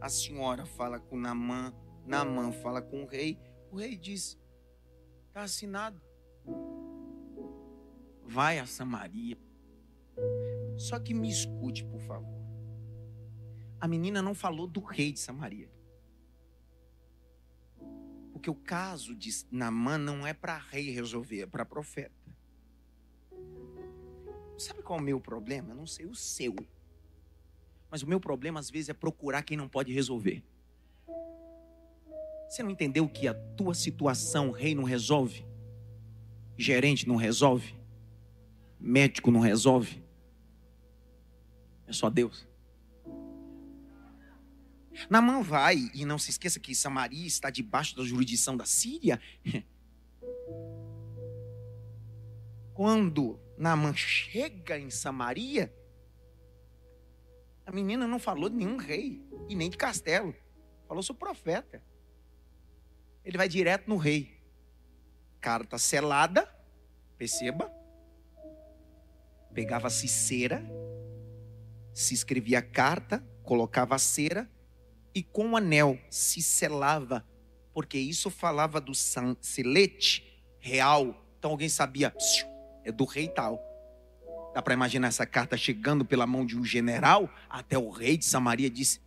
[0.01, 1.75] a senhora fala com Namã,
[2.07, 3.39] Namã fala com o rei.
[3.71, 4.39] O rei diz:
[5.29, 6.01] Está assinado.
[8.25, 9.37] Vai a Samaria.
[10.79, 12.41] Só que me escute, por favor.
[13.79, 15.71] A menina não falou do rei de Samaria.
[18.33, 22.35] Porque o caso de Namã não é para rei resolver, é para profeta.
[24.57, 25.73] Sabe qual é o meu problema?
[25.73, 26.57] Eu não sei o seu.
[27.93, 30.43] Mas o meu problema, às vezes, é procurar quem não pode resolver.
[32.49, 35.45] Você não entendeu que a tua situação, rei não resolve?
[36.57, 37.75] Gerente não resolve?
[38.81, 40.03] Médico não resolve?
[41.87, 42.49] É só Deus.
[45.11, 49.21] Namã vai, e não se esqueça que Samaria está debaixo da jurisdição da Síria.
[52.73, 55.71] Quando Naamã chega em Samaria,
[57.65, 60.35] a menina não falou de nenhum rei e nem de castelo.
[60.87, 61.83] Falou o profeta.
[63.25, 64.41] Ele vai direto no rei.
[65.41, 66.49] Carta selada,
[67.17, 67.73] perceba.
[69.55, 70.65] Pegava-se cera,
[71.93, 74.51] se escrevia a carta, colocava a cera
[75.15, 77.27] e com o anel se selava,
[77.75, 81.23] porque isso falava do selete real.
[81.39, 82.47] Então alguém sabia, "Psiu,
[82.83, 83.72] é do rei tal.
[84.55, 88.25] Dá para imaginar essa carta chegando pela mão de um general até o rei de
[88.25, 89.01] Samaria disse: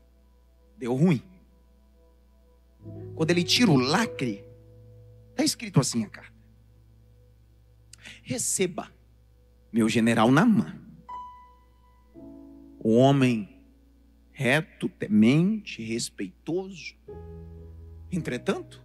[0.77, 1.21] deu ruim.
[3.15, 4.43] Quando ele tira o lacre,
[5.31, 6.36] está escrito assim a carta:
[8.21, 8.91] Receba,
[9.71, 10.79] meu general Namã,
[12.79, 13.55] o homem
[14.31, 16.95] reto, temente, respeitoso.
[18.12, 18.84] Entretanto,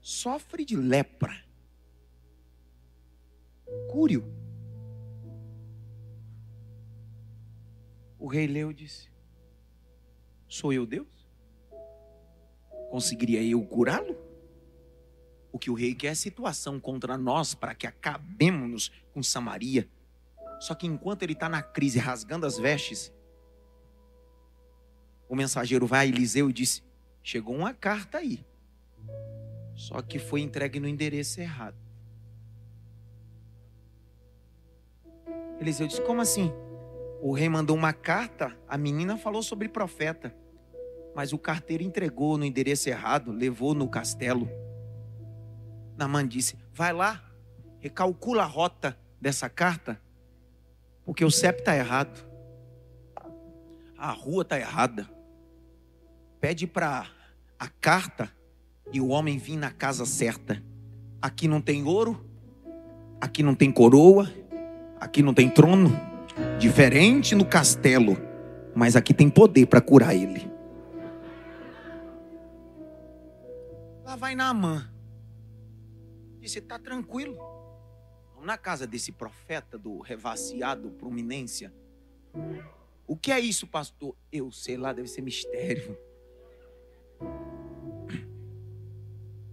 [0.00, 1.44] sofre de lepra.
[3.90, 4.41] Cúrio.
[8.22, 9.10] O rei leu disse:
[10.46, 11.28] Sou eu Deus?
[12.88, 14.16] Conseguiria eu curá-lo?
[15.50, 19.88] O que o rei quer é situação contra nós para que acabemos com Samaria.
[20.60, 23.12] Só que enquanto ele está na crise, rasgando as vestes,
[25.28, 26.80] o mensageiro vai a Eliseu e disse:
[27.24, 28.46] Chegou uma carta aí.
[29.74, 31.76] Só que foi entregue no endereço errado.
[35.60, 36.52] Eliseu disse: Como assim?
[37.24, 40.34] O rei mandou uma carta, a menina falou sobre profeta.
[41.14, 44.50] Mas o carteiro entregou no endereço errado, levou no castelo.
[45.96, 47.22] Namã disse: Vai lá,
[47.78, 50.00] recalcula a rota dessa carta,
[51.04, 52.26] porque o CEP está errado.
[53.96, 55.08] A rua está errada.
[56.40, 57.06] Pede para
[57.56, 58.32] a carta
[58.92, 60.60] e o homem vir na casa certa.
[61.20, 62.26] Aqui não tem ouro,
[63.20, 64.28] aqui não tem coroa,
[64.98, 66.10] aqui não tem trono.
[66.58, 68.16] Diferente no castelo,
[68.74, 70.50] mas aqui tem poder para curar ele.
[74.04, 74.90] Lá vai Naamã.
[76.40, 77.36] Disse: Está tranquilo.
[78.42, 81.72] Na casa desse profeta do revaciado prominência.
[83.06, 84.16] O que é isso, pastor?
[84.32, 85.96] Eu sei lá, deve ser mistério.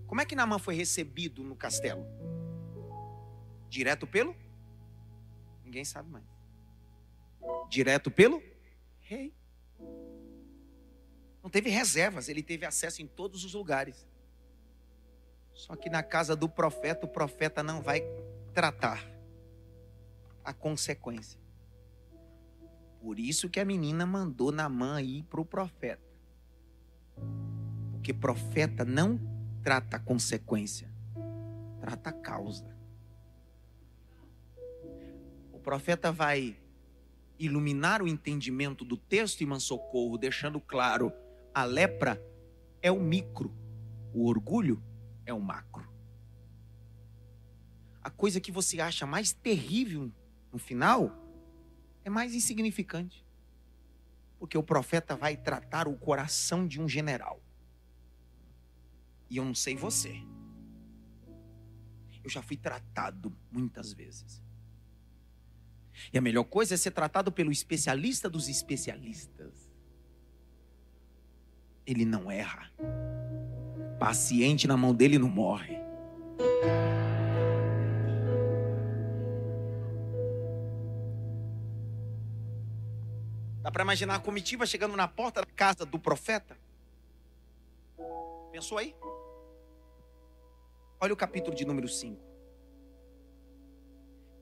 [0.07, 2.03] Como é que Naamã foi recebido no castelo?
[3.69, 4.35] Direto pelo?
[5.63, 6.38] Ninguém sabe mais.
[7.69, 8.41] Direto pelo
[8.99, 9.33] rei.
[11.41, 14.07] Não teve reservas, ele teve acesso em todos os lugares.
[15.53, 18.01] Só que na casa do profeta, o profeta não vai
[18.53, 19.03] tratar
[20.43, 21.39] a consequência.
[23.01, 26.03] Por isso que a menina mandou Naamã ir para o profeta.
[27.91, 29.19] Porque profeta não
[29.63, 30.89] trata a consequência,
[31.79, 32.75] trata a causa.
[35.51, 36.57] O profeta vai
[37.39, 41.11] iluminar o entendimento do texto e socorro, deixando claro:
[41.53, 42.21] a lepra
[42.81, 43.55] é o micro,
[44.13, 44.83] o orgulho
[45.25, 45.87] é o macro.
[48.01, 50.11] A coisa que você acha mais terrível
[50.51, 51.11] no final
[52.03, 53.25] é mais insignificante.
[54.37, 57.41] Porque o profeta vai tratar o coração de um general.
[59.29, 60.23] E eu não sei você.
[62.23, 64.41] Eu já fui tratado muitas vezes.
[66.11, 69.69] E a melhor coisa é ser tratado pelo especialista dos especialistas.
[71.85, 72.71] Ele não erra.
[73.99, 75.77] Paciente na mão dele não morre.
[83.61, 86.57] Dá para imaginar a comitiva chegando na porta da casa do profeta?
[88.51, 88.95] Pensou aí?
[90.99, 92.19] Olha o capítulo de número 5.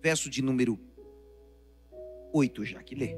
[0.02, 0.80] Verso de número
[2.38, 3.18] 8, já que lê.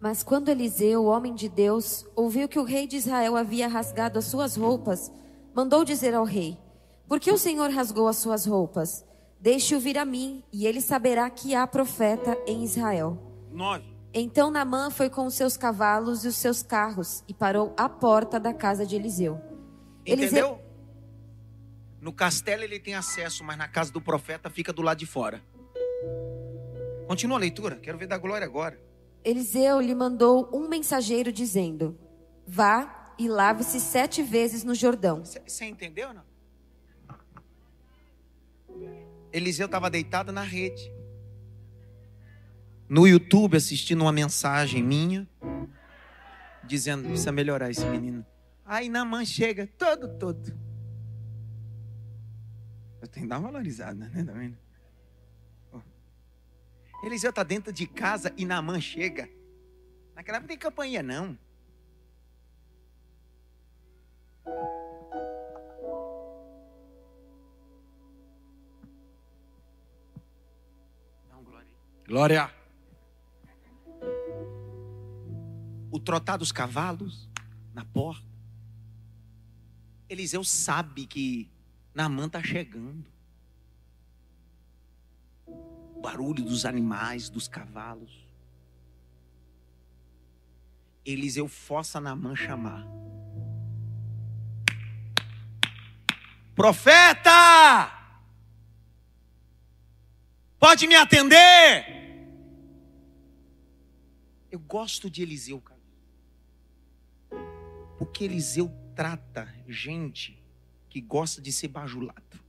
[0.00, 4.18] Mas quando Eliseu, o homem de Deus, ouviu que o rei de Israel havia rasgado
[4.18, 5.10] as suas roupas,
[5.54, 6.58] mandou dizer ao rei:
[7.08, 9.04] Por que o Senhor rasgou as suas roupas?
[9.40, 13.18] Deixe-o vir a mim, e ele saberá que há profeta em Israel.
[13.50, 13.84] 9.
[14.12, 18.38] Então Namã foi com os seus cavalos e os seus carros e parou à porta
[18.38, 19.40] da casa de Eliseu.
[20.06, 20.60] Entendeu?
[22.00, 25.42] No castelo ele tem acesso, mas na casa do profeta fica do lado de fora.
[27.06, 28.80] Continua a leitura, quero ver da glória agora.
[29.24, 31.98] Eliseu lhe mandou um mensageiro dizendo:
[32.46, 35.22] Vá e lave-se sete vezes no Jordão.
[35.24, 36.24] Você entendeu não?
[39.32, 40.92] Eliseu estava deitado na rede.
[42.88, 45.28] No YouTube assistindo uma mensagem minha.
[46.62, 48.24] Dizendo, precisa melhorar esse menino.
[48.64, 50.56] Aí Namã chega, todo, todo.
[53.02, 54.56] Eu tenho que dar uma valorizada, né, também?
[57.02, 59.28] Eliseu está dentro de casa e Namã chega.
[60.14, 61.38] Naquela época não tem campanha, não.
[72.06, 72.52] Glória.
[75.90, 77.28] O trotar dos cavalos
[77.72, 78.24] na porta.
[80.08, 81.50] Eliseu sabe que
[81.94, 83.13] Naamã está chegando.
[86.04, 88.28] Barulho dos animais, dos cavalos.
[91.02, 92.86] Eliseu força Naamã chamar.
[96.54, 97.90] Profeta!
[100.58, 101.86] Pode me atender?
[104.50, 105.80] Eu gosto de Eliseu, cara.
[107.96, 110.38] Porque Eliseu trata gente
[110.90, 112.43] que gosta de ser bajulado.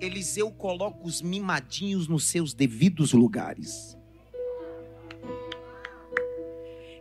[0.00, 3.96] Eliseu coloca os mimadinhos nos seus devidos lugares.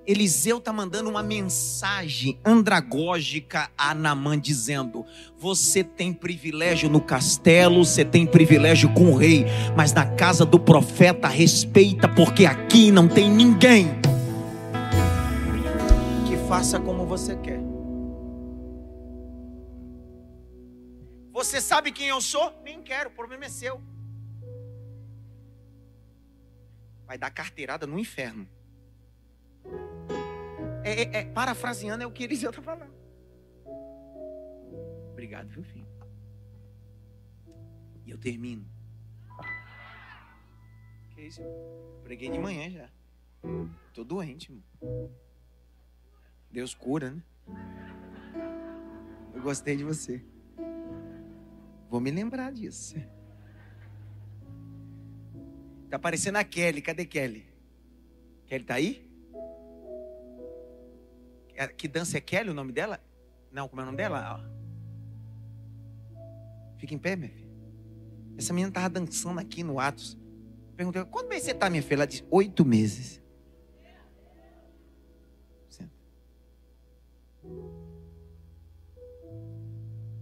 [0.06, 5.06] Eliseu está mandando uma mensagem andragógica a Namã, dizendo:
[5.38, 9.46] Você tem privilégio no castelo, você tem privilégio com o rei,
[9.78, 13.88] mas na casa do profeta respeita, porque aqui não tem ninguém
[16.28, 17.73] que faça como você quer.
[21.44, 22.58] Você sabe quem eu sou?
[22.64, 23.82] Nem quero, o problema é seu.
[27.06, 28.48] Vai dar carteirada no inferno.
[30.86, 32.94] É, é, é, parafraseando é o que Eliseu está falando.
[35.12, 35.86] Obrigado, viu, filho?
[38.06, 38.66] E eu termino.
[41.14, 41.42] Que isso?
[42.06, 42.90] Preguei de manhã já.
[43.94, 45.14] Tô doente, mano.
[46.50, 47.22] Deus cura, né?
[49.34, 50.26] Eu gostei de você.
[51.94, 52.96] Vou me lembrar disso.
[55.92, 56.82] Tá parecendo a Kelly.
[56.82, 57.46] Cadê Kelly?
[58.48, 59.08] Kelly tá aí?
[61.54, 63.00] É, que dança é Kelly o nome dela?
[63.52, 64.44] Não, como é o nome dela?
[66.80, 67.54] Fica em pé, minha filha.
[68.40, 70.18] Essa menina estava dançando aqui no Atos.
[70.76, 71.98] Perguntei, quanto mês você está, minha filha?
[71.98, 73.22] Ela disse, oito meses.
[75.70, 75.94] Senta.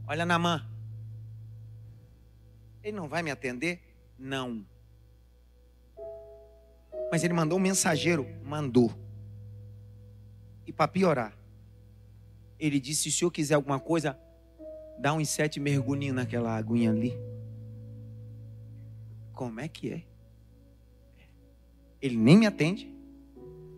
[0.05, 0.70] Olha na mão.
[2.83, 3.79] Ele não vai me atender?
[4.17, 4.65] Não.
[7.11, 8.25] Mas ele mandou um mensageiro?
[8.43, 8.91] Mandou.
[10.65, 11.37] E para piorar,
[12.59, 14.17] ele disse: se o senhor quiser alguma coisa,
[14.99, 17.13] dá uns sete mergulhinhos naquela aguinha ali.
[19.33, 20.03] Como é que é?
[22.01, 22.89] Ele nem me atende.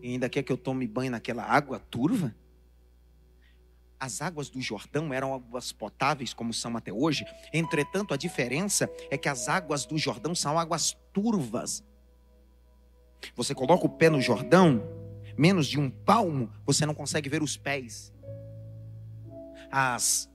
[0.02, 2.34] E ainda quer que eu tome banho naquela água turva?
[3.98, 7.24] As águas do Jordão eram águas potáveis, como são até hoje.
[7.52, 11.82] Entretanto, a diferença é que as águas do Jordão são águas turvas.
[13.34, 14.82] Você coloca o pé no Jordão,
[15.38, 18.12] menos de um palmo, você não consegue ver os pés.
[19.70, 20.30] As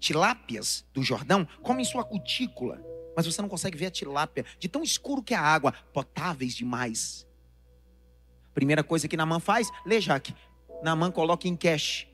[0.00, 2.84] tilápias do Jordão comem sua cutícula,
[3.16, 6.54] mas você não consegue ver a tilápia, de tão escuro que é a água, potáveis
[6.54, 7.26] demais.
[8.52, 10.34] Primeira coisa que Namã faz, lê Jaque.
[10.82, 12.06] Namã coloca em cash.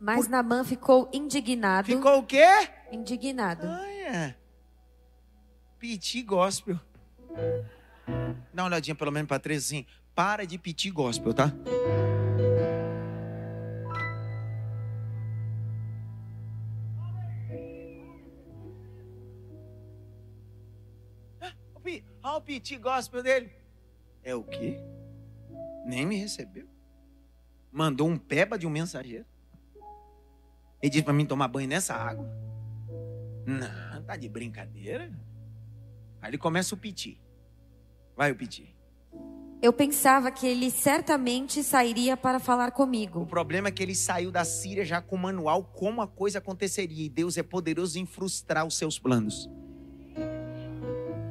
[0.00, 1.84] Mas Namã ficou indignado.
[1.84, 2.46] Ficou o quê?
[2.90, 3.66] Indignado.
[3.66, 4.34] Olha.
[5.78, 6.80] Piti gospel.
[8.52, 9.84] Dá uma olhadinha pelo menos para três assim.
[10.14, 11.52] Para de pedir gospel, tá?
[22.22, 23.50] Olha o piti gospel dele.
[24.22, 24.78] É o quê?
[25.84, 26.68] Nem me recebeu.
[27.72, 29.26] Mandou um peba de um mensageiro.
[30.82, 32.26] Ele disse para mim tomar banho nessa água.
[33.46, 35.10] Não, tá de brincadeira.
[36.20, 37.20] Aí ele começa o piti.
[38.16, 38.74] Vai o piti.
[39.62, 43.20] Eu pensava que ele certamente sairia para falar comigo.
[43.20, 46.38] O problema é que ele saiu da Síria já com o manual como a coisa
[46.38, 47.04] aconteceria.
[47.04, 49.50] E Deus é poderoso em frustrar os seus planos.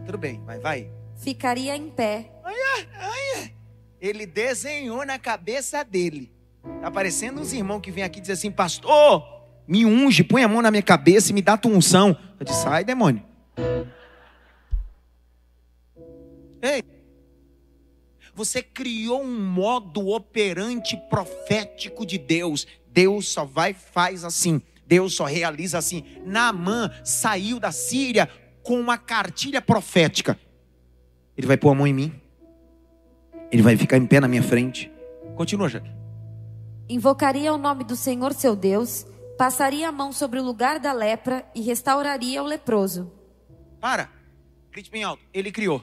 [0.05, 0.91] Tudo bem, vai, vai.
[1.15, 2.31] Ficaria em pé.
[2.43, 3.51] Olha, olha.
[3.99, 6.31] Ele desenhou na cabeça dele.
[6.81, 9.38] Tá parecendo uns irmãos que vêm aqui e dizem assim, pastor,
[9.69, 12.17] me unge, põe a mão na minha cabeça e me dá tua unção.
[12.39, 13.21] Eu disse, sai, demônio.
[16.59, 16.83] Ei,
[18.33, 22.65] você criou um modo operante profético de Deus.
[22.91, 24.59] Deus só vai faz assim.
[24.87, 26.03] Deus só realiza assim.
[26.25, 28.27] Naamã saiu da Síria
[28.63, 30.39] com uma cartilha profética.
[31.37, 32.13] Ele vai pôr a mão em mim.
[33.51, 34.91] Ele vai ficar em pé na minha frente.
[35.35, 35.91] Continua, Jaque.
[36.89, 39.05] Invocaria o nome do Senhor seu Deus,
[39.39, 43.09] passaria a mão sobre o lugar da lepra e restauraria o leproso.
[43.79, 44.11] Para.
[44.69, 45.23] Grite bem alto.
[45.33, 45.81] Ele criou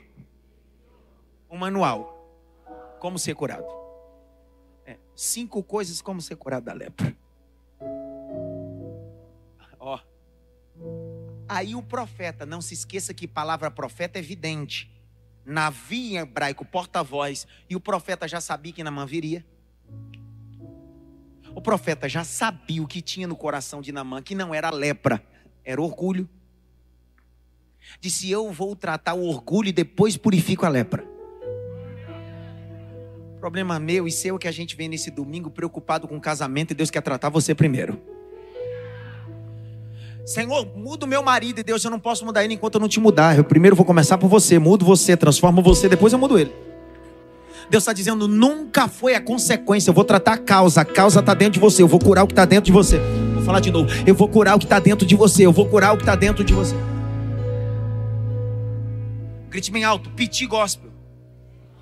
[1.51, 2.13] um manual.
[3.01, 3.65] Como ser curado.
[4.85, 7.17] É, cinco coisas como ser curado da lepra.
[9.81, 10.01] Ó.
[11.49, 14.93] Aí o profeta, não se esqueça que palavra profeta é vidente.
[15.47, 17.47] Navi em hebraico, porta-voz.
[17.71, 19.47] E o profeta já sabia que Namã viria.
[21.57, 25.25] O profeta já sabia o que tinha no coração de Namã, que não era lepra,
[25.65, 26.29] era orgulho.
[27.99, 31.03] Disse: Eu vou tratar o orgulho e depois purifico a lepra.
[33.41, 36.75] Problema meu e seu é que a gente vem nesse domingo preocupado com casamento e
[36.75, 37.99] Deus quer tratar você primeiro.
[40.27, 42.89] Senhor, muda o meu marido e Deus, eu não posso mudar ele enquanto eu não
[42.89, 43.35] te mudar.
[43.35, 46.53] Eu primeiro vou começar por você, mudo você, transformo você, depois eu mudo ele.
[47.69, 49.91] Deus está dizendo, nunca foi a consequência.
[49.91, 50.83] Eu vou tratar a causa.
[50.83, 51.83] A causa está dentro de você.
[51.83, 52.99] Eu vou curar o que está dentro de você.
[53.35, 53.89] Vou falar de novo.
[54.07, 55.45] Eu vou curar o que está dentro de você.
[55.45, 56.75] Eu vou curar o que está dentro de você.
[59.49, 60.11] Grite bem alto.
[60.11, 60.93] Piti gospel.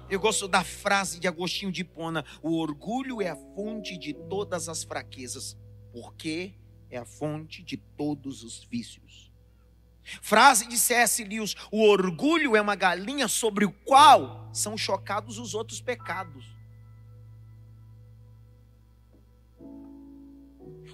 [0.08, 4.68] Eu gosto da frase de Agostinho de Pona: O orgulho é a fonte de todas
[4.68, 5.56] as fraquezas,
[5.92, 6.54] porque
[6.90, 9.33] é a fonte de todos os vícios.
[10.20, 11.24] Frase de C.S.
[11.24, 16.44] Lewis: O orgulho é uma galinha sobre o qual são chocados os outros pecados.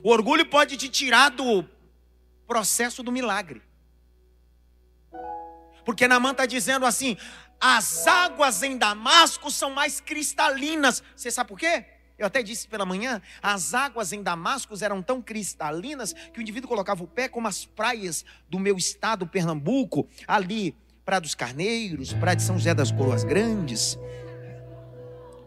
[0.03, 1.69] O orgulho pode te tirar do
[2.47, 3.63] processo do milagre.
[5.85, 7.17] Porque Namã está dizendo assim:
[7.61, 11.03] as águas em Damasco são mais cristalinas.
[11.15, 12.00] Você sabe por quê?
[12.21, 16.69] Eu até disse pela manhã, as águas em Damasco eram tão cristalinas que o indivíduo
[16.69, 22.37] colocava o pé como as praias do meu estado, Pernambuco, ali, Praia dos Carneiros, Praia
[22.37, 23.99] de São José das Coroas Grandes,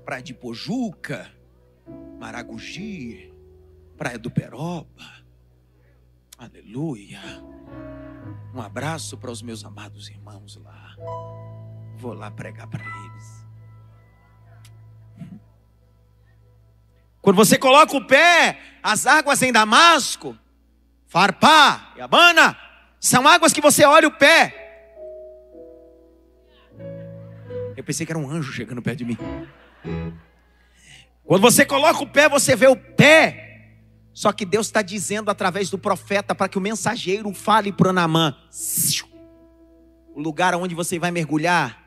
[0.03, 1.31] Praia de Pojuca,
[2.19, 3.31] Maragogi,
[3.95, 5.23] Praia do Peroba.
[6.39, 7.21] Aleluia.
[8.51, 10.95] Um abraço para os meus amados irmãos lá.
[11.97, 13.42] Vou lá pregar para eles.
[17.23, 20.37] Quando você coloca o pé, as águas em Damasco,
[21.07, 22.55] Farpá e Abana,
[22.99, 24.59] são águas que você olha o pé.
[27.75, 29.17] Eu pensei que era um anjo chegando perto de mim.
[31.23, 33.71] Quando você coloca o pé, você vê o pé.
[34.13, 38.37] Só que Deus está dizendo através do profeta para que o mensageiro fale para Anamã:
[40.13, 41.83] o lugar onde você vai mergulhar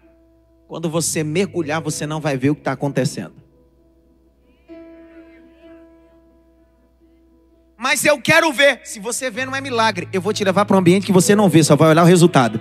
[0.67, 3.46] quando você mergulhar, você não vai ver o que está acontecendo.
[7.79, 8.81] Mas eu quero ver.
[8.85, 10.09] Se você vê, não é milagre.
[10.13, 12.07] Eu vou te levar para um ambiente que você não vê, só vai olhar o
[12.07, 12.61] resultado.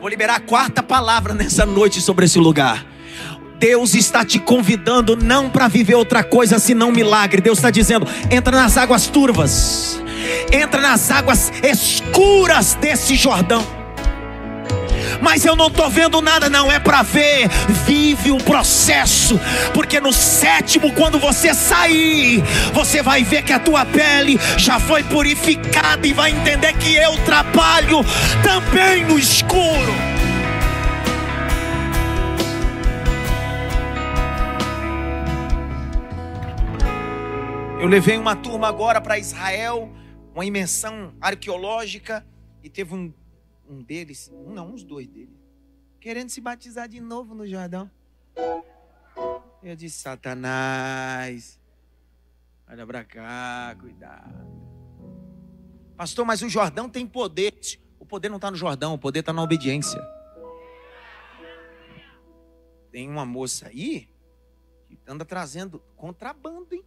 [0.00, 2.84] Vou liberar a quarta palavra nessa noite sobre esse lugar.
[3.58, 7.40] Deus está te convidando não para viver outra coisa senão milagre.
[7.40, 10.02] Deus está dizendo: entra nas águas turvas,
[10.50, 13.79] entra nas águas escuras desse Jordão
[15.20, 17.48] mas eu não estou vendo nada, não é para ver.
[17.86, 19.38] Vive um processo,
[19.74, 22.42] porque no sétimo, quando você sair,
[22.72, 27.16] você vai ver que a tua pele já foi purificada e vai entender que eu
[27.24, 27.98] trabalho
[28.42, 30.10] também no escuro.
[37.80, 39.90] Eu levei uma turma agora para Israel,
[40.34, 42.26] uma imersão arqueológica,
[42.62, 43.10] e teve um
[43.70, 45.38] um deles, um não, uns dois deles,
[46.00, 47.88] querendo se batizar de novo no Jordão.
[49.62, 51.60] Eu disse, Satanás,
[52.68, 54.50] olha para cá, cuidado.
[55.96, 57.54] Pastor, mas o Jordão tem poder.
[57.98, 60.00] O poder não está no Jordão, o poder está na obediência.
[62.90, 64.08] Tem uma moça aí
[64.88, 66.84] que anda trazendo contrabando, hein?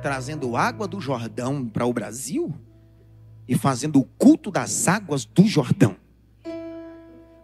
[0.00, 2.54] Trazendo água do Jordão para o Brasil
[3.48, 5.96] e fazendo o culto das águas do Jordão.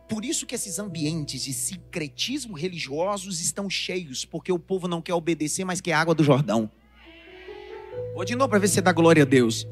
[0.09, 5.15] Por isso que esses ambientes de secretismo religiosos estão cheios, porque o povo não quer
[5.15, 6.69] obedecer, mas quer água do Jordão.
[8.13, 9.69] Vou de novo para ver se dá glória a Deus.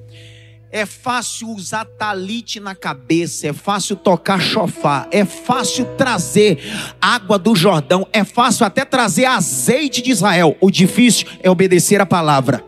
[0.71, 6.59] É fácil usar talite na cabeça, é fácil tocar chofar, é fácil trazer
[7.01, 10.57] água do Jordão, é fácil até trazer azeite de Israel.
[10.61, 12.68] O difícil é obedecer a palavra.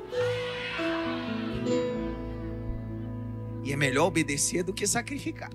[3.73, 5.51] É melhor obedecer do que sacrificar.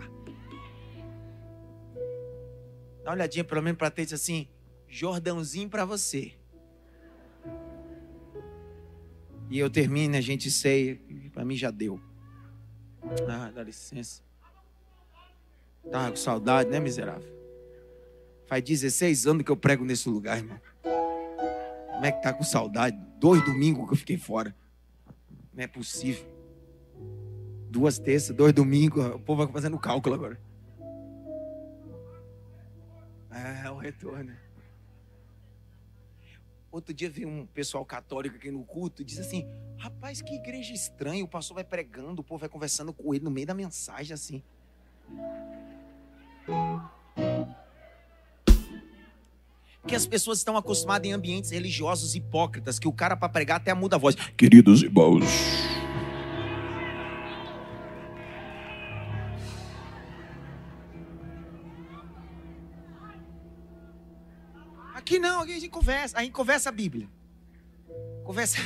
[3.03, 4.47] Dá uma olhadinha pelo menos para ter assim,
[4.87, 6.33] Jordãozinho para você.
[9.49, 10.95] E eu termino, a gente sei,
[11.31, 11.99] para mim já deu.
[13.29, 14.23] Ah, dá licença.
[15.91, 17.31] Tava com saudade, né, miserável?
[18.47, 20.59] Faz 16 anos que eu prego nesse lugar, irmão.
[20.81, 22.97] Como é que tá com saudade?
[23.19, 24.55] Dois domingos que eu fiquei fora.
[25.53, 26.34] Não é possível.
[27.75, 29.05] Duas terças, dois domingos.
[29.05, 30.39] O povo vai fazendo cálculo agora.
[33.29, 34.31] É, o retorno.
[36.71, 39.45] Outro dia veio um pessoal católico aqui no culto e disse assim:
[39.77, 41.21] Rapaz, que igreja estranha.
[41.21, 44.41] O pastor vai pregando, o povo vai conversando com ele no meio da mensagem assim.
[49.85, 53.73] Que as pessoas estão acostumadas em ambientes religiosos hipócritas, que o cara para pregar até
[53.73, 54.15] muda a voz.
[54.15, 55.25] Queridos irmãos.
[65.05, 67.07] Aqui não, aqui a gente conversa, a gente conversa a Bíblia.
[68.23, 68.57] Conversa,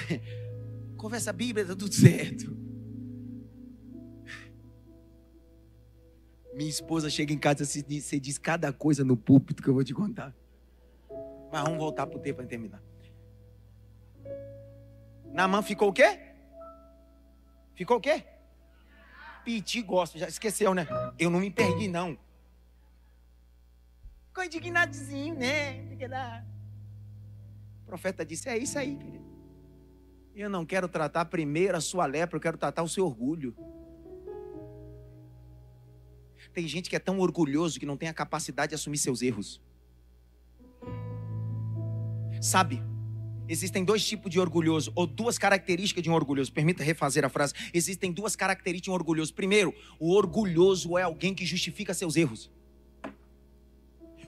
[0.96, 2.58] conversa a Bíblia, tá tudo certo.
[6.54, 9.84] Minha esposa chega em casa e você diz cada coisa no púlpito que eu vou
[9.84, 10.34] te contar.
[11.52, 12.82] Mas vamos voltar pro tempo para terminar.
[15.34, 16.20] Namã ficou o quê?
[17.76, 18.24] Ficou o quê?
[19.44, 20.88] Piti gosta, já esqueceu, né?
[21.20, 22.18] Eu não me perdi, não.
[24.40, 25.84] Ficou indignadozinho, né?
[27.84, 29.26] O profeta disse: É isso aí, querido.
[30.34, 33.54] Eu não quero tratar primeiro a sua lepra, eu quero tratar o seu orgulho.
[36.54, 39.62] Tem gente que é tão orgulhoso que não tem a capacidade de assumir seus erros.
[42.42, 42.82] Sabe,
[43.50, 46.54] existem dois tipos de orgulhoso, ou duas características de um orgulhoso.
[46.54, 47.54] Permita refazer a frase.
[47.74, 49.34] Existem duas características de um orgulhoso.
[49.34, 52.50] Primeiro, o orgulhoso é alguém que justifica seus erros.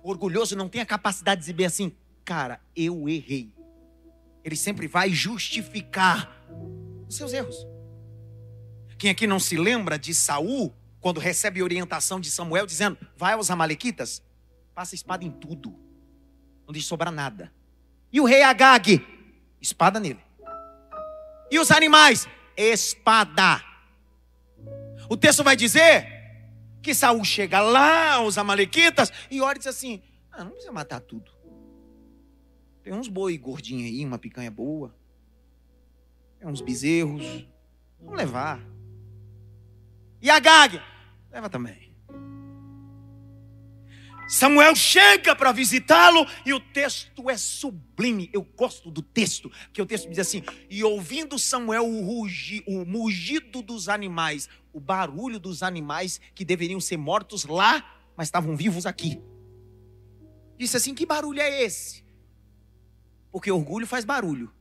[0.03, 1.95] Orgulhoso não tem a capacidade de dizer assim,
[2.25, 3.53] cara, eu errei.
[4.43, 6.43] Ele sempre vai justificar
[7.07, 7.67] os seus erros.
[8.97, 13.49] Quem aqui não se lembra de Saul, quando recebe orientação de Samuel, dizendo: vai aos
[13.49, 14.23] Amalequitas,
[14.75, 15.71] passa espada em tudo,
[16.65, 17.51] não deixe sobrar nada.
[18.11, 19.03] E o rei Agag,
[19.59, 20.19] espada nele.
[21.49, 23.63] E os animais, espada.
[25.09, 26.10] O texto vai dizer
[26.81, 30.01] que Saul chega lá aos amalequitas e olha e diz assim:
[30.31, 31.31] ah, não precisa matar tudo.
[32.83, 34.95] Tem uns boi gordinhos aí, uma picanha boa.
[36.39, 37.47] Tem uns bezerros.
[37.99, 38.59] Vamos levar.
[40.21, 40.81] E a Gag?
[41.31, 41.91] Leva também.
[44.31, 48.29] Samuel chega para visitá-lo e o texto é sublime.
[48.31, 52.85] Eu gosto do texto, que o texto diz assim: E ouvindo Samuel o, rugi, o
[52.85, 58.85] mugido dos animais, o barulho dos animais que deveriam ser mortos lá, mas estavam vivos
[58.85, 59.21] aqui.
[60.57, 62.03] Disse assim: Que barulho é esse?
[63.31, 64.51] Porque orgulho faz barulho,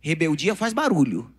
[0.00, 1.34] rebeldia faz barulho.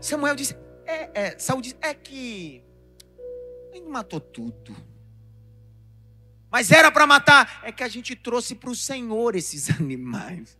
[0.00, 2.62] Samuel disse: É, é, Saul disse: É que
[3.72, 4.74] ele matou tudo.
[6.50, 7.62] Mas era para matar.
[7.64, 10.56] É que a gente trouxe para o Senhor esses animais.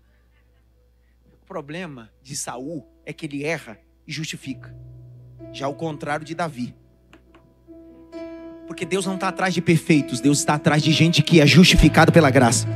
[1.32, 4.74] O problema de Saul é que ele erra e justifica.
[5.52, 6.74] Já o contrário de Davi.
[8.66, 12.10] Porque Deus não está atrás de perfeitos, Deus está atrás de gente que é justificada
[12.10, 12.66] pela graça.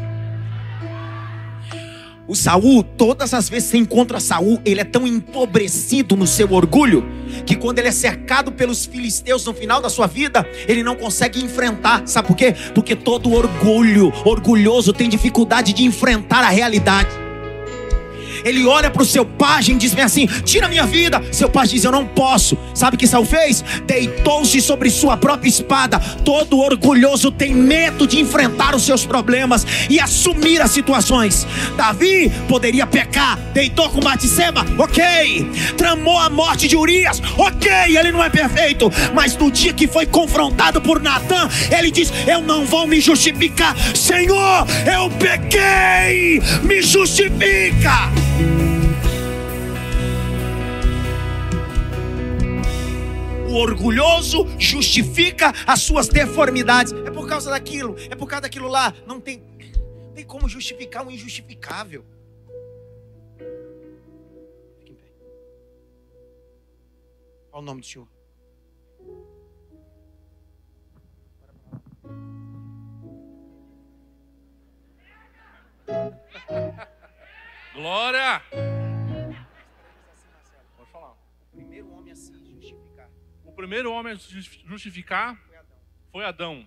[2.28, 6.52] O Saul, todas as vezes que você encontra Saul, ele é tão empobrecido no seu
[6.52, 7.02] orgulho,
[7.46, 11.42] que quando ele é cercado pelos filisteus no final da sua vida, ele não consegue
[11.42, 12.06] enfrentar.
[12.06, 12.54] Sabe por quê?
[12.74, 17.27] Porque todo orgulho, orgulhoso, tem dificuldade de enfrentar a realidade.
[18.48, 21.22] Ele olha para o seu pajem e diz bem assim: Tira minha vida.
[21.30, 22.56] Seu pajem diz: Eu não posso.
[22.74, 23.62] Sabe o que Saul fez?
[23.86, 25.98] Deitou-se sobre sua própria espada.
[26.24, 31.46] Todo orgulhoso tem medo de enfrentar os seus problemas e assumir as situações.
[31.76, 35.50] Davi poderia pecar, deitou com Batseba, ok.
[35.76, 37.96] Tramou a morte de Urias, ok.
[37.96, 42.40] Ele não é perfeito, mas no dia que foi confrontado por Natan, ele diz: Eu
[42.40, 48.10] não vou me justificar, Senhor, eu pequei, me justifica.
[53.58, 56.92] Orgulhoso justifica as suas deformidades.
[56.92, 58.94] É por causa daquilo, é por causa daquilo lá.
[59.06, 59.42] Não tem,
[60.06, 62.04] não tem como justificar o injustificável.
[64.78, 65.12] Fique em pé.
[67.50, 68.08] Qual o nome do Senhor?
[77.74, 78.87] Glória!
[83.58, 85.76] Primeiro homem a justi- justificar foi Adão.
[86.12, 86.66] foi Adão.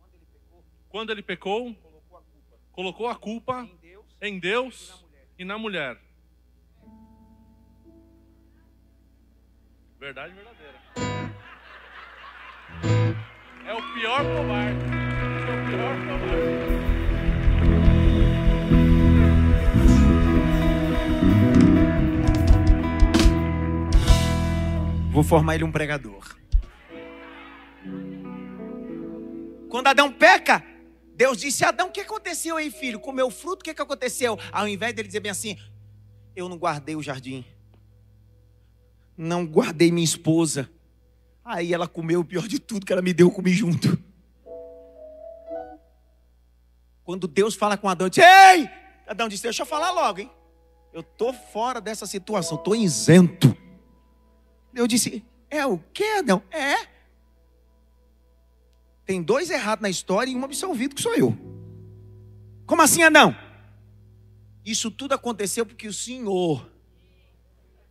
[0.00, 4.36] Quando ele pecou, Quando ele pecou, colocou a culpa colocou a culpa em Deus em
[4.36, 5.28] e Deus na mulher.
[5.38, 6.00] e na mulher.
[10.00, 10.80] Verdade verdadeira.
[13.66, 14.84] É o pior covarde.
[14.84, 17.01] É o pior covarde.
[25.12, 26.36] Vou formar ele um pregador.
[29.68, 30.64] Quando Adão peca,
[31.14, 32.98] Deus disse: Adão, o que aconteceu aí, filho?
[32.98, 34.38] Comeu fruto, o que, que aconteceu?
[34.50, 35.58] Ao invés dele dizer bem assim:
[36.34, 37.44] Eu não guardei o jardim,
[39.14, 40.70] não guardei minha esposa.
[41.44, 44.02] Aí ela comeu o pior de tudo que ela me deu, eu comi junto.
[47.04, 48.70] Quando Deus fala com Adão, diz: Ei!
[49.06, 50.30] Adão disse: Deixa eu falar logo, hein?
[50.90, 53.54] Eu tô fora dessa situação, tô isento.
[54.74, 56.42] Eu disse: É o que, Adão?
[56.50, 56.92] É.
[59.04, 61.36] Tem dois errados na história e um absolvido que sou eu.
[62.66, 63.36] Como assim, Adão?
[64.64, 66.70] Isso tudo aconteceu porque o Senhor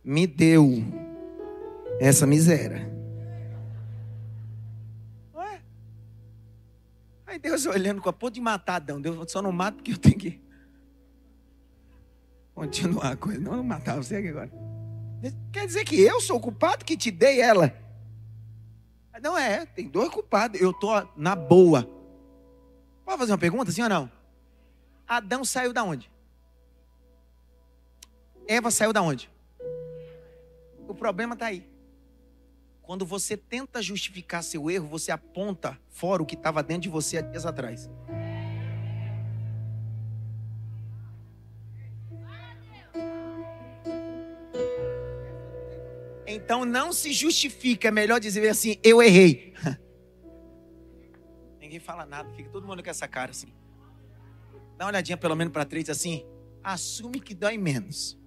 [0.02, 0.82] me deu
[2.00, 2.90] essa miséria.
[5.34, 5.62] Ué?
[7.26, 9.00] Aí Deus olhando com a ponto de matar Adão.
[9.00, 10.40] Deus só não mata porque eu tenho que
[12.54, 13.38] continuar a coisa.
[13.38, 14.50] Não, não matar você aqui agora.
[15.52, 17.72] Quer dizer que eu sou o culpado que te dei ela?
[19.22, 20.60] Não é, tem dois culpados.
[20.60, 21.88] Eu tô na boa.
[23.04, 24.10] Pode fazer uma pergunta, sim ou não?
[25.06, 26.10] Adão saiu da onde?
[28.48, 29.30] Eva saiu da onde?
[30.88, 31.70] O problema está aí.
[32.82, 37.18] Quando você tenta justificar seu erro, você aponta fora o que estava dentro de você
[37.18, 37.88] há dias atrás.
[46.44, 49.54] Então não se justifica, é melhor dizer assim: eu errei.
[51.60, 53.52] Ninguém fala nada, fica todo mundo com essa cara assim.
[54.76, 56.26] Dá uma olhadinha pelo menos para três assim.
[56.62, 58.18] Assume que dói menos.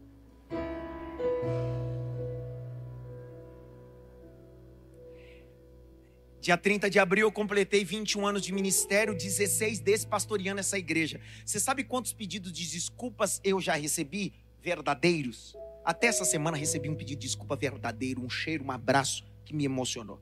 [6.39, 11.20] Dia 30 de abril eu completei 21 anos de ministério, 16 desses pastoreando essa igreja.
[11.43, 14.34] Você sabe quantos pedidos de desculpas eu já recebi?
[14.61, 15.55] Verdadeiros.
[15.86, 19.66] Até essa semana recebi um pedido de desculpa verdadeiro, um cheiro, um abraço que me
[19.66, 20.20] emocionou.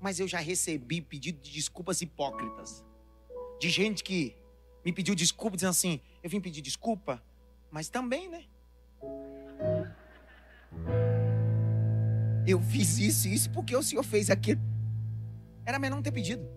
[0.00, 2.84] Mas eu já recebi pedido de desculpas hipócritas.
[3.58, 4.36] De gente que
[4.84, 7.20] me pediu desculpa, dizendo assim: eu vim pedir desculpa,
[7.72, 8.44] mas também, né?
[12.46, 14.60] Eu fiz isso e isso porque o senhor fez aquilo.
[15.66, 16.48] Era melhor não ter pedido.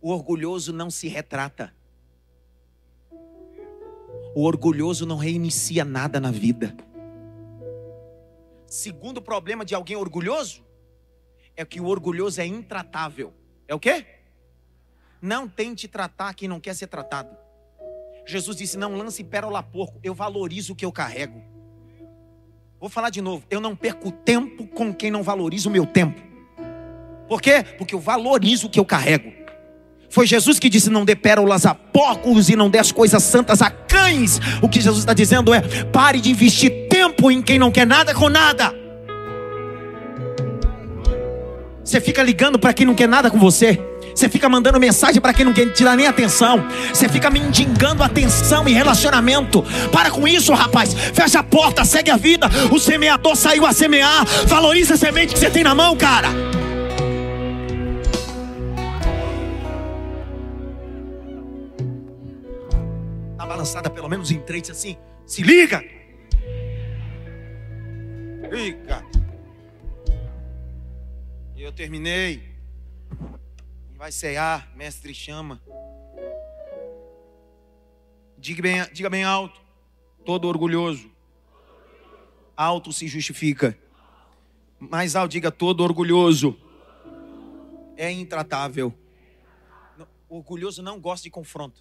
[0.00, 1.74] O orgulhoso não se retrata.
[4.34, 6.74] O orgulhoso não reinicia nada na vida.
[8.66, 10.64] Segundo problema de alguém orgulhoso
[11.56, 13.32] é que o orgulhoso é intratável.
[13.68, 14.04] É o quê?
[15.22, 17.36] Não tente tratar quem não quer ser tratado.
[18.26, 20.00] Jesus disse: Não lance pérola porco.
[20.02, 21.40] Eu valorizo o que eu carrego.
[22.80, 23.46] Vou falar de novo.
[23.48, 26.20] Eu não perco tempo com quem não valoriza o meu tempo.
[27.28, 27.64] Por quê?
[27.78, 29.43] Porque eu valorizo o que eu carrego.
[30.14, 33.60] Foi Jesus que disse: Não dê pérolas a porcos e não dê as coisas santas
[33.60, 34.40] a cães.
[34.62, 35.60] O que Jesus está dizendo é:
[35.92, 38.72] pare de investir tempo em quem não quer nada com nada.
[41.82, 43.76] Você fica ligando para quem não quer nada com você.
[44.14, 46.64] Você fica mandando mensagem para quem não quer te dar nem atenção.
[46.92, 49.64] Você fica mendigando atenção e relacionamento.
[49.90, 50.94] Para com isso, rapaz.
[50.94, 52.48] Fecha a porta, segue a vida.
[52.70, 54.24] O semeador saiu a semear.
[54.46, 56.28] Valoriza a semente que você tem na mão, cara.
[63.64, 64.98] Lançada pelo menos em três assim.
[65.24, 65.82] Se liga!
[68.52, 69.02] Liga!
[71.56, 72.42] E eu terminei.
[73.96, 75.62] Vai cear, mestre chama.
[78.36, 79.58] Diga bem, diga bem alto.
[80.26, 81.10] Todo orgulhoso.
[82.54, 83.78] Alto se justifica.
[84.78, 86.54] Mais alto, diga todo orgulhoso.
[87.96, 88.92] É intratável.
[90.28, 91.80] Orgulhoso não gosta de confronto.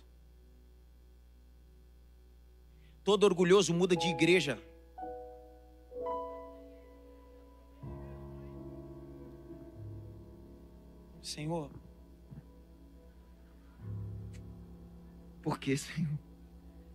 [3.04, 4.58] Todo orgulhoso muda de igreja.
[11.22, 11.70] Senhor,
[15.41, 16.10] por que, Senhor?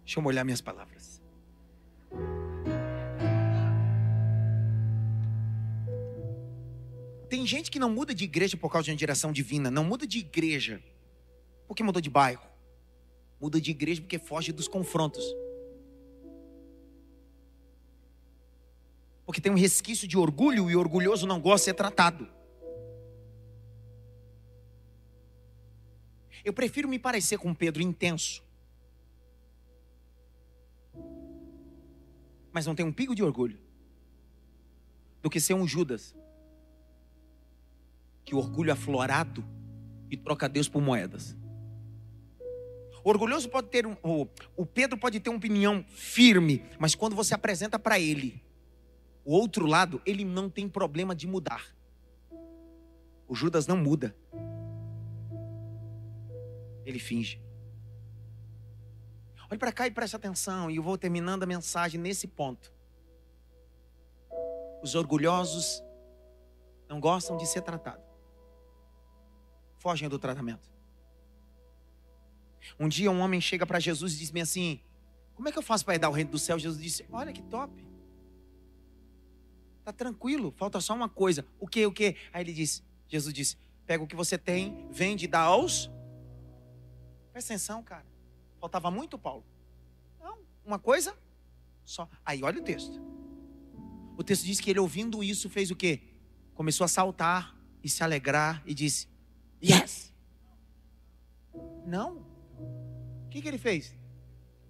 [0.05, 1.21] Deixa eu molhar minhas palavras.
[7.29, 10.07] Tem gente que não muda de igreja por causa de uma direção divina, não muda
[10.07, 10.83] de igreja
[11.67, 12.49] porque mudou de bairro,
[13.39, 15.23] muda de igreja porque foge dos confrontos.
[19.29, 22.27] Porque tem um resquício de orgulho e orgulhoso não gosta de ser tratado.
[26.43, 28.43] Eu prefiro me parecer com Pedro intenso,
[32.51, 33.61] mas não tem um pico de orgulho,
[35.21, 36.17] do que ser um Judas,
[38.25, 39.45] que orgulho aflorado
[40.11, 41.37] e troca Deus por moedas.
[43.05, 43.95] Orgulhoso pode ter um,
[44.57, 48.48] o Pedro pode ter uma opinião firme, mas quando você apresenta para ele
[49.29, 51.63] o outro lado, ele não tem problema de mudar.
[53.29, 54.17] O Judas não muda.
[56.87, 57.39] Ele finge.
[59.51, 62.73] Olhe para cá e preste atenção, e eu vou terminando a mensagem nesse ponto.
[64.83, 65.85] Os orgulhosos
[66.89, 68.07] não gostam de ser tratados.
[69.77, 70.71] Fogem do tratamento.
[72.81, 74.81] Um dia um homem chega para Jesus e diz-me assim:
[75.35, 76.59] Como é que eu faço para herdar o reino do céu?
[76.59, 77.88] Jesus disse: Olha que top.
[79.89, 81.47] Tá tranquilo, falta só uma coisa.
[81.59, 82.15] O que, o que?
[82.31, 85.91] Aí ele disse: Jesus disse: Pega o que você tem, vende e dá aos.
[87.33, 88.05] Presta atenção, cara.
[88.61, 89.47] Faltava muito, Paulo?
[90.21, 91.17] Não, uma coisa
[91.87, 92.07] só.
[92.23, 93.01] Aí olha o texto.
[94.15, 96.03] O texto diz que ele ouvindo isso fez o quê?
[96.53, 99.09] Começou a saltar e se alegrar e disse:
[99.65, 100.13] Yes!
[101.87, 102.27] Não.
[103.25, 103.97] O que, que ele fez?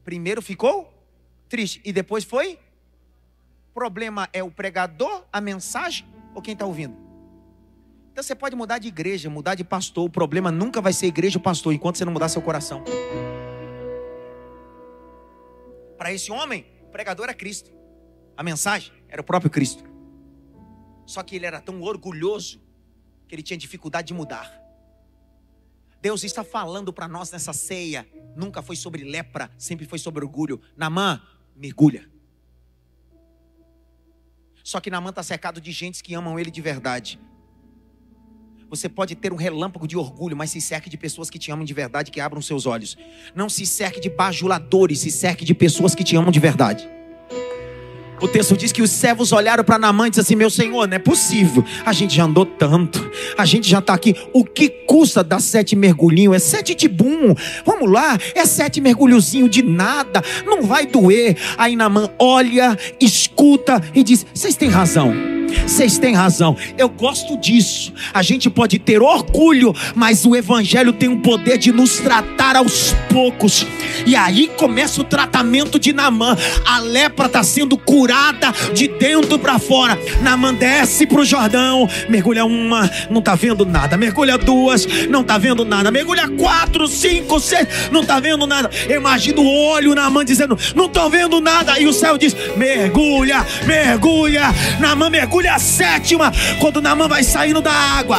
[0.04, 0.94] Primeiro ficou
[1.48, 2.56] triste e depois foi?
[3.78, 6.04] Problema é o pregador, a mensagem
[6.34, 6.96] ou quem está ouvindo?
[8.10, 10.06] Então você pode mudar de igreja, mudar de pastor.
[10.06, 12.82] O problema nunca vai ser igreja ou pastor enquanto você não mudar seu coração.
[15.96, 17.70] Para esse homem, o pregador era Cristo.
[18.36, 19.84] A mensagem era o próprio Cristo.
[21.06, 22.60] Só que ele era tão orgulhoso
[23.28, 24.60] que ele tinha dificuldade de mudar.
[26.02, 28.08] Deus está falando para nós nessa ceia.
[28.34, 30.60] Nunca foi sobre lepra, sempre foi sobre orgulho.
[30.76, 31.22] Namã,
[31.54, 32.17] mergulha.
[34.68, 37.18] Só que Namã está cercado de gente que amam ele de verdade.
[38.68, 41.64] Você pode ter um relâmpago de orgulho, mas se cerque de pessoas que te amam
[41.64, 42.94] de verdade, que abram seus olhos.
[43.34, 46.86] Não se cerque de bajuladores, se cerque de pessoas que te amam de verdade.
[48.20, 50.96] O texto diz que os servos olharam para Namã e disseram assim: Meu senhor, não
[50.96, 51.64] é possível.
[51.84, 54.14] A gente já andou tanto, a gente já está aqui.
[54.32, 56.36] O que custa dar sete mergulhinhos?
[56.36, 57.34] É sete tibum.
[57.64, 61.36] Vamos lá, é sete mergulhozinho de nada, não vai doer.
[61.56, 65.37] Aí Namã olha, escuta e diz: Vocês têm razão.
[65.66, 66.56] Vocês têm razão.
[66.76, 67.92] Eu gosto disso.
[68.12, 72.94] A gente pode ter orgulho, mas o Evangelho tem o poder de nos tratar aos
[73.10, 73.66] poucos.
[74.06, 76.36] E aí começa o tratamento de Namã.
[76.64, 79.98] A lepra está sendo curada de dentro para fora.
[80.22, 83.96] Namã desce para o Jordão, mergulha uma, não está vendo nada.
[83.96, 85.90] Mergulha duas, não está vendo nada.
[85.90, 88.70] Mergulha quatro, cinco, seis, não está vendo nada.
[88.88, 91.78] Imagina o olho Namã dizendo: Não estou vendo nada.
[91.78, 94.54] E o céu diz: Mergulha, mergulha.
[94.80, 98.18] Namã mergulha mergulha a sétima, quando Namã vai saindo da água.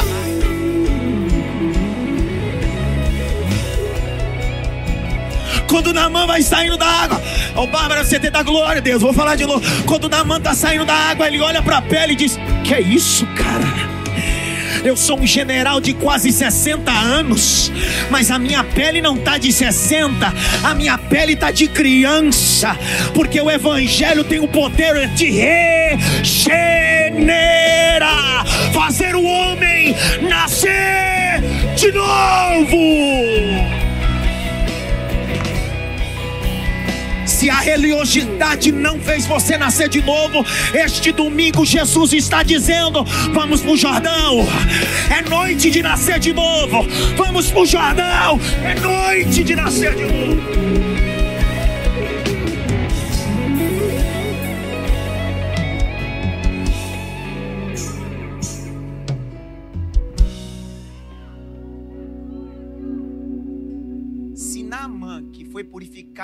[5.68, 7.22] Quando Namã vai saindo da água,
[7.54, 9.62] ô oh, Bárbara, você tem da glória, Deus, vou falar de novo.
[9.84, 12.80] Quando Namã está saindo da água, ele olha para a pele e diz: Que é
[12.80, 13.99] isso, cara?
[14.84, 17.72] Eu sou um general de quase 60 anos,
[18.10, 22.76] mas a minha pele não está de 60, a minha pele está de criança,
[23.14, 26.84] porque o Evangelho tem o poder de regenerar,
[28.72, 31.42] fazer o homem nascer
[31.76, 33.29] de novo.
[37.60, 43.04] A religiosidade não fez você nascer de novo, este domingo Jesus está dizendo:
[43.34, 44.48] vamos para o Jordão.
[45.10, 46.86] É noite de nascer de novo.
[47.16, 48.40] Vamos para o Jordão.
[48.64, 50.59] É noite de nascer de novo.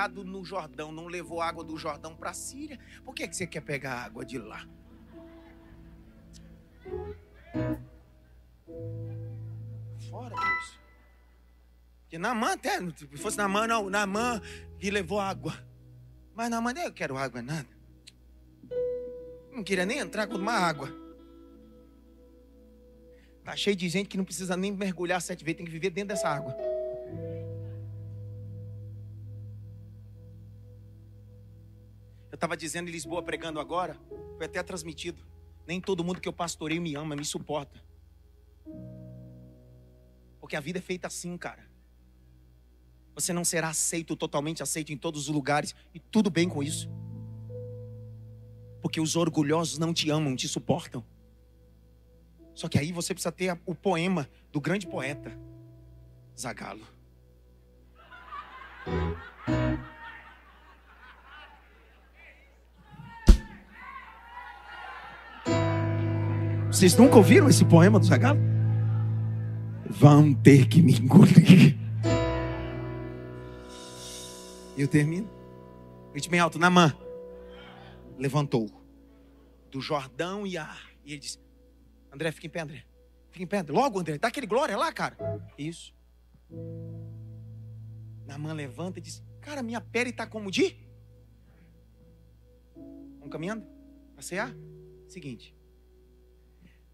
[0.07, 3.45] Purificado no Jordão, não levou água do Jordão para a Síria, por que, que você
[3.45, 4.67] quer pegar água de lá?
[10.09, 10.79] Fora disso.
[12.01, 14.41] Porque Naamã até, se fosse Naamã, não, Naamã
[14.79, 15.53] que levou água.
[16.33, 17.67] Mas Naamã, eu quero água, nada.
[19.51, 20.89] Não queria nem entrar com uma água.
[23.43, 26.09] Tá cheio de gente que não precisa nem mergulhar sete vezes, tem que viver dentro
[26.09, 26.55] dessa água.
[32.37, 33.97] Estava dizendo em Lisboa, pregando agora,
[34.37, 35.21] foi até transmitido.
[35.65, 37.83] Nem todo mundo que eu pastoreio me ama, me suporta.
[40.39, 41.67] Porque a vida é feita assim, cara.
[43.13, 46.89] Você não será aceito, totalmente aceito em todos os lugares, e tudo bem com isso.
[48.81, 51.03] Porque os orgulhosos não te amam, te suportam.
[52.53, 55.37] Só que aí você precisa ter o poema do grande poeta,
[56.39, 56.87] Zagalo.
[66.77, 68.39] Vocês nunca ouviram esse poema do Zagalo?
[69.89, 71.75] Vão ter que me engolir.
[74.77, 75.27] Eu termino.
[76.11, 76.95] Grite bem alto, Namã.
[78.15, 78.69] Levantou
[79.71, 80.77] do Jordão e a.
[81.03, 81.39] E ele disse:
[82.13, 82.85] André, fica em pé, André.
[83.31, 83.73] Fica em pé, André.
[83.73, 84.19] Logo, André.
[84.19, 85.17] Dá aquele glória lá, cara.
[85.57, 85.95] Isso.
[88.27, 90.77] Namã levanta e diz: Cara, minha pele está como de.
[93.17, 93.65] Vamos caminhando?
[94.13, 94.55] Para cear?
[95.07, 95.56] Seguinte.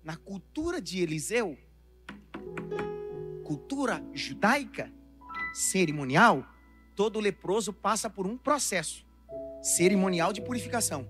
[0.03, 1.57] Na cultura de Eliseu,
[3.43, 4.91] cultura judaica,
[5.53, 6.45] cerimonial,
[6.95, 9.05] todo leproso passa por um processo
[9.61, 11.07] cerimonial de purificação.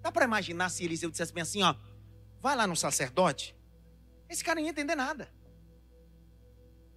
[0.00, 1.74] Dá para imaginar se Eliseu dissesse bem assim, ó,
[2.40, 3.56] vai lá no sacerdote?
[4.28, 5.28] Esse cara não ia entender nada.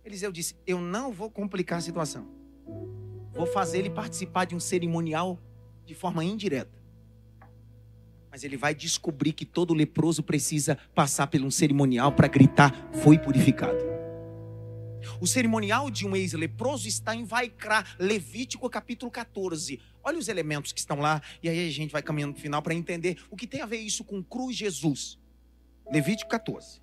[0.03, 2.27] Eliseu disse: Eu não vou complicar a situação.
[3.31, 5.39] Vou fazer ele participar de um cerimonial
[5.85, 6.80] de forma indireta.
[8.31, 13.19] Mas ele vai descobrir que todo leproso precisa passar por um cerimonial para gritar: Foi
[13.19, 13.91] purificado.
[15.19, 19.79] O cerimonial de um ex-leproso está em Vaikra, Levítico capítulo 14.
[20.03, 22.61] Olha os elementos que estão lá, e aí a gente vai caminhando para o final
[22.61, 25.19] para entender o que tem a ver isso com cruz Jesus.
[25.91, 26.81] Levítico 14.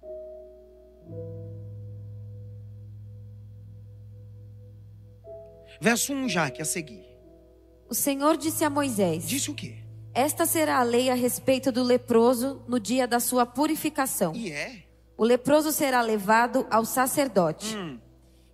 [5.80, 7.06] Verso 1 já, que é a seguir.
[7.88, 9.87] O Senhor disse a Moisés: Disse o quê?
[10.14, 14.34] Esta será a lei a respeito do leproso no dia da sua purificação.
[14.34, 14.84] E é?
[15.16, 17.76] O leproso será levado ao sacerdote.
[17.76, 17.98] Hum,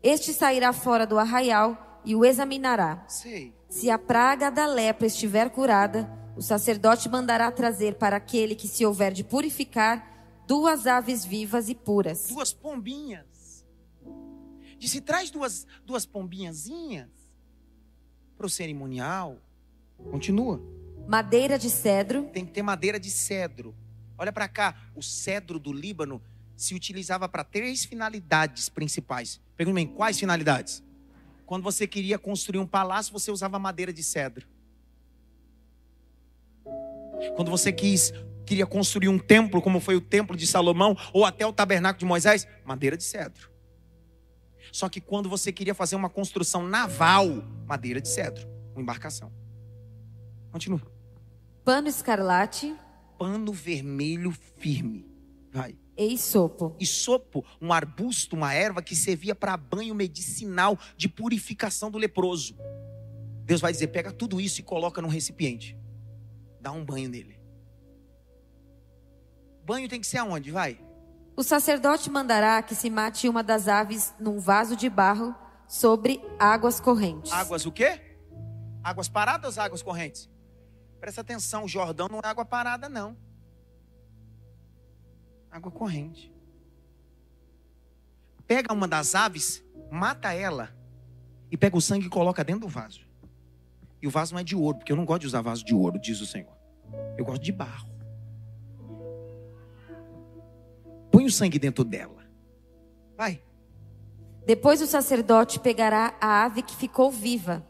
[0.03, 3.05] Este sairá fora do arraial e o examinará.
[3.09, 3.55] sei.
[3.69, 8.85] Se a praga da lepra estiver curada, o sacerdote mandará trazer para aquele que se
[8.87, 10.13] houver de purificar
[10.47, 12.29] duas aves vivas e puras.
[12.29, 13.65] Duas pombinhas.
[14.79, 17.09] Disse: traz duas, duas pombinhazinhas
[18.37, 19.39] para o cerimonial.
[20.11, 20.61] Continua.
[21.07, 23.75] Madeira de cedro, Tem que ter madeira de cedro.
[24.17, 24.75] Olha para cá.
[24.95, 26.23] O cedro do Líbano
[26.57, 29.41] se utilizava para três finalidades principais.
[29.57, 30.83] Pergunta bem, quais finalidades?
[31.45, 34.47] Quando você queria construir um palácio, você usava madeira de cedro.
[37.37, 38.13] Quando você quis,
[38.47, 42.05] queria construir um templo, como foi o templo de Salomão, ou até o tabernáculo de
[42.07, 43.51] Moisés, madeira de cedro.
[44.73, 47.27] Só que quando você queria fazer uma construção naval,
[47.67, 49.31] madeira de cedro, uma embarcação.
[50.51, 50.94] Continua.
[51.65, 52.77] Pano escarlate
[53.19, 55.07] Pano vermelho firme.
[55.53, 55.79] Vai.
[55.97, 56.75] e isopo.
[56.81, 62.57] Isopo, um arbusto, uma erva que servia para banho medicinal de purificação do leproso.
[63.45, 65.79] Deus vai dizer: pega tudo isso e coloca num recipiente.
[66.61, 67.39] Dá um banho nele.
[69.65, 70.51] Banho tem que ser aonde?
[70.51, 70.81] Vai.
[71.37, 75.35] O sacerdote mandará que se mate uma das aves num vaso de barro
[75.69, 77.33] sobre águas correntes.
[77.33, 78.01] Águas o quê?
[78.83, 80.29] Águas paradas ou águas correntes?
[81.05, 83.15] Presta atenção, o Jordão não é água parada, não.
[85.51, 86.33] Água corrente.
[88.47, 90.75] Pega uma das aves, mata ela
[91.51, 93.07] e pega o sangue e coloca dentro do vaso.
[94.01, 95.75] E o vaso não é de ouro, porque eu não gosto de usar vaso de
[95.75, 96.57] ouro, diz o Senhor.
[97.19, 97.91] Eu gosto de barro.
[101.13, 102.25] Põe o sangue dentro dela.
[103.15, 103.43] Vai.
[104.47, 107.63] Depois o sacerdote pegará a ave que ficou viva,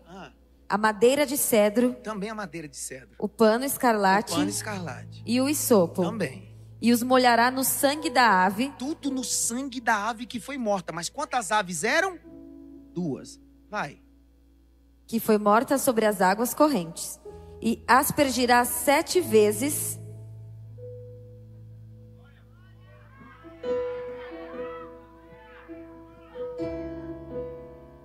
[0.68, 3.14] a madeira de cedro, também a madeira de cedro.
[3.18, 5.22] o pano escarlate O pano escarlate.
[5.26, 6.54] e o isopo, Também.
[6.80, 10.92] e os molhará no sangue da ave, tudo no sangue da ave que foi morta.
[10.92, 12.18] Mas quantas aves eram?
[12.92, 13.40] Duas.
[13.70, 14.00] Vai.
[15.06, 17.20] que foi morta sobre as águas correntes,
[17.60, 19.98] e aspergirá sete vezes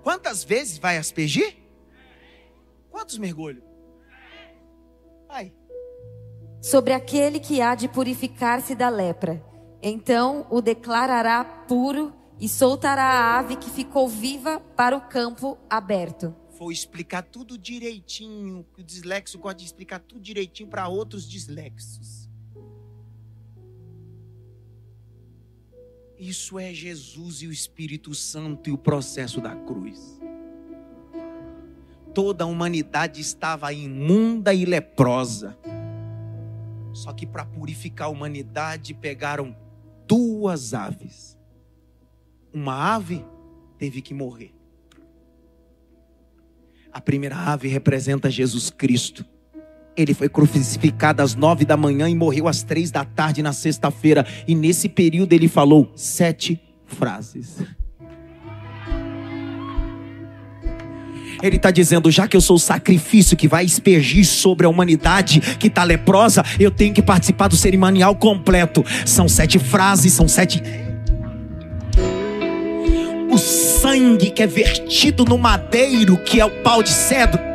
[0.04, 1.56] Quantas vezes vai aspergir?
[2.90, 3.64] Quantos mergulhos?
[5.28, 5.54] Vai.
[6.62, 9.44] Sobre aquele que há de purificar-se da lepra.
[9.82, 16.36] Então o declarará puro e soltará a ave que ficou viva para o campo aberto.
[16.58, 22.30] Vou explicar tudo direitinho, que o dislexo gosta de explicar tudo direitinho para outros dislexos.
[26.18, 30.20] Isso é Jesus e o Espírito Santo e o processo da cruz.
[32.14, 35.58] Toda a humanidade estava imunda e leprosa.
[36.94, 39.56] Só que para purificar a humanidade pegaram
[40.08, 41.38] duas aves.
[42.54, 43.24] Uma ave
[43.78, 44.54] teve que morrer.
[46.92, 49.24] A primeira ave representa Jesus Cristo.
[49.96, 54.26] Ele foi crucificado às nove da manhã e morreu às três da tarde na sexta-feira.
[54.48, 57.62] E nesse período ele falou sete frases.
[61.42, 65.40] Ele está dizendo: já que eu sou o sacrifício que vai espergir sobre a humanidade
[65.58, 68.86] que está leprosa, eu tenho que participar do cerimonial completo.
[69.06, 70.62] São sete frases, são sete.
[73.32, 77.49] O sangue que é vertido no madeiro, que é o pau de cedro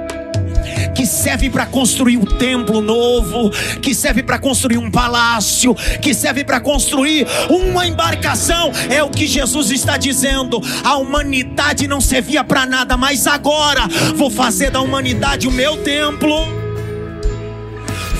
[0.94, 3.50] que serve para construir um templo novo,
[3.80, 8.70] que serve para construir um palácio, que serve para construir uma embarcação.
[8.90, 10.60] É o que Jesus está dizendo.
[10.82, 13.82] A humanidade não servia para nada, mas agora
[14.14, 16.64] vou fazer da humanidade o meu templo.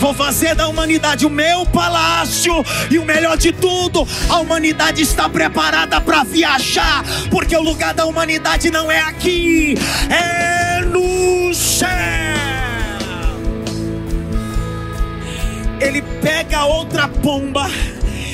[0.04, 2.52] Vou fazer da humanidade o meu palácio.
[2.90, 7.02] E o melhor de tudo, a humanidade está preparada para viajar.
[7.30, 9.76] Porque o lugar da humanidade não é aqui,
[10.10, 12.23] é no céu.
[15.84, 17.68] Ele pega outra pomba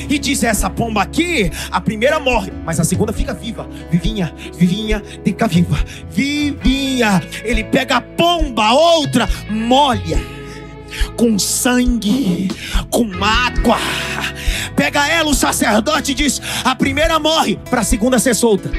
[0.09, 3.67] e diz: Essa pomba aqui, a primeira morre, mas a segunda fica viva.
[3.91, 5.77] Vivinha, vivinha, fica viva.
[6.09, 7.21] Vivinha.
[7.43, 10.41] Ele pega a pomba, outra, molha
[11.15, 12.49] com sangue,
[12.89, 13.77] com água.
[14.75, 18.71] Pega ela, o sacerdote diz: A primeira morre, para a segunda ser solta.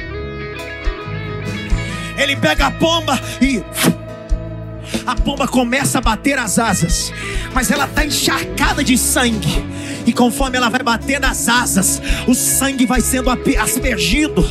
[2.17, 3.63] Ele pega a pomba e
[5.05, 7.11] a pomba começa a bater as asas,
[7.53, 9.63] mas ela está encharcada de sangue.
[10.05, 14.43] E conforme ela vai bater nas asas, o sangue vai sendo aspergido.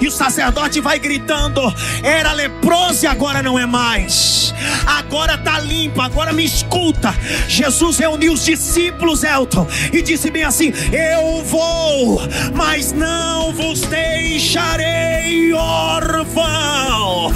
[0.00, 1.60] E o sacerdote vai gritando:
[2.02, 4.54] Era leproso e agora não é mais.
[4.86, 7.14] Agora está limpo, agora me escuta.
[7.48, 12.22] Jesus reuniu os discípulos, Elton, e disse bem assim: Eu vou,
[12.54, 17.32] mas não vos deixarei órfão.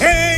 [0.00, 0.31] Enviarei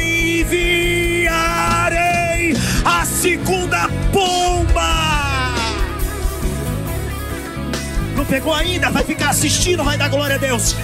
[8.25, 10.75] não pegou ainda, vai ficar assistindo, vai dar glória a Deus.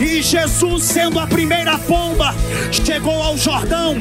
[0.00, 2.34] E Jesus, sendo a primeira pomba,
[2.72, 3.96] chegou ao Jordão.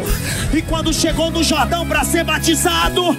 [0.51, 3.15] E quando chegou no Jordão para ser batizado,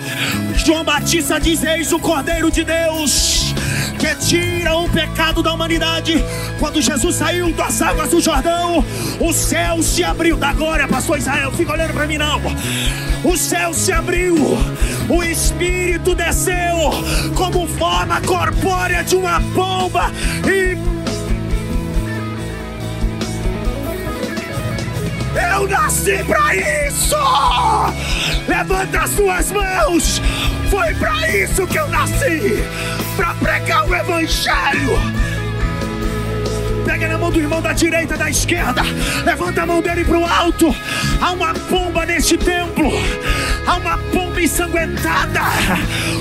[0.57, 3.55] João Batista diz: Eis o Cordeiro de Deus
[3.99, 6.17] que tira o pecado da humanidade.
[6.59, 8.85] Quando Jesus saiu das águas do Jordão,
[9.21, 10.37] o céu se abriu.
[10.37, 12.41] Da glória, pastor Israel, fica olhando para mim não.
[13.25, 14.37] O céu se abriu,
[15.09, 16.77] o Espírito desceu
[17.35, 20.13] como forma corpórea de uma pomba
[20.47, 20.77] e
[25.55, 27.17] Eu nasci para isso!
[28.47, 30.21] Levanta as suas mãos!
[30.71, 32.63] Foi para isso que eu nasci!
[33.17, 34.99] Para pregar o Evangelho!
[36.95, 38.83] Pega na mão do irmão da direita, da esquerda.
[39.25, 40.73] Levanta a mão dele para o alto.
[41.21, 42.89] Há uma pomba neste templo.
[43.67, 45.41] Há uma pomba ensanguentada.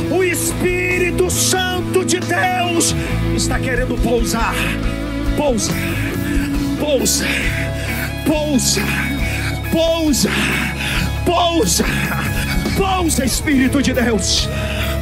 [0.10, 2.96] O Espírito Santo de Deus
[3.36, 4.56] está querendo pousar.
[5.38, 5.72] Pousa.
[6.80, 7.24] Pousa
[8.26, 8.82] pousa,
[9.72, 10.30] pousa,
[11.24, 11.86] pousa,
[12.76, 14.50] pousa, Espírito de Deus.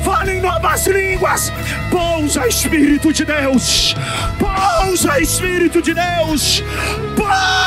[0.03, 1.51] Fala em novas línguas,
[1.89, 3.95] pousa, Espírito de Deus,
[4.39, 6.63] pousa, Espírito de Deus,
[7.15, 7.61] pousa.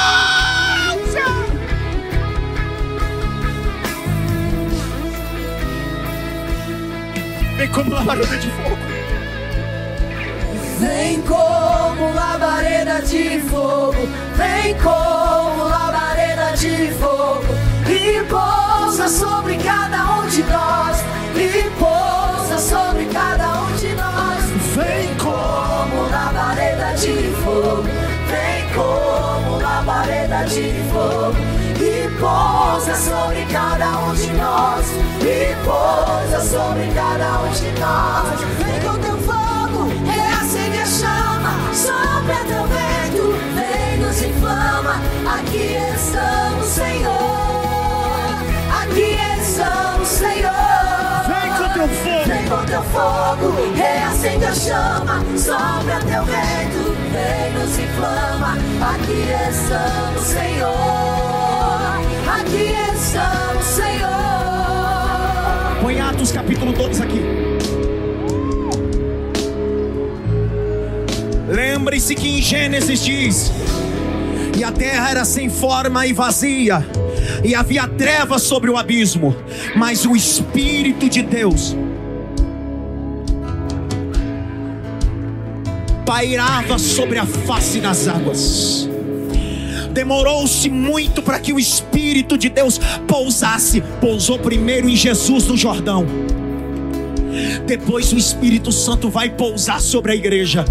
[7.57, 8.79] Vem como labareda de fogo.
[10.81, 17.45] Vem como labareda de fogo, vem como labareda de fogo,
[17.95, 20.99] e pousa sobre cada um de nós,
[21.37, 24.45] e pousa sobre cada um de nós.
[24.75, 27.85] Vem como labareda de fogo,
[28.29, 31.37] vem como labareda de fogo,
[31.81, 34.87] e pousa sobre cada um de nós,
[35.21, 38.41] e pousa sobre cada um de nós.
[38.59, 45.01] Vem com teu fogo, reacende a chama, sopra teu vento, vem nos inflama,
[45.39, 46.35] aqui estamos.
[52.67, 58.57] Teu fogo, reacende a chama, sobra teu vento, vem nos inflama.
[58.95, 60.71] Aqui estamos, Senhor.
[62.27, 64.11] Aqui estamos, Senhor.
[65.83, 67.23] Põe Atos capítulo 2 aqui.
[71.49, 73.53] Lembre-se que em Gênesis diz:
[74.57, 76.85] E a terra era sem forma e vazia,
[77.45, 79.37] e havia trevas sobre o abismo,
[79.77, 81.77] mas o Espírito de Deus
[86.07, 88.89] pairava sobre a face das águas.
[89.93, 93.81] Demorou-se muito para que o Espírito de Deus pousasse.
[94.01, 96.05] Pousou primeiro em Jesus no Jordão.
[97.67, 100.65] Depois o Espírito Santo vai pousar sobre a igreja.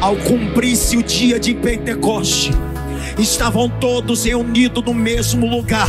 [0.00, 2.50] Ao cumprir-se o dia de Pentecoste,
[3.18, 5.88] estavam todos reunidos no mesmo lugar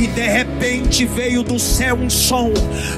[0.00, 2.50] e de repente veio do céu um som,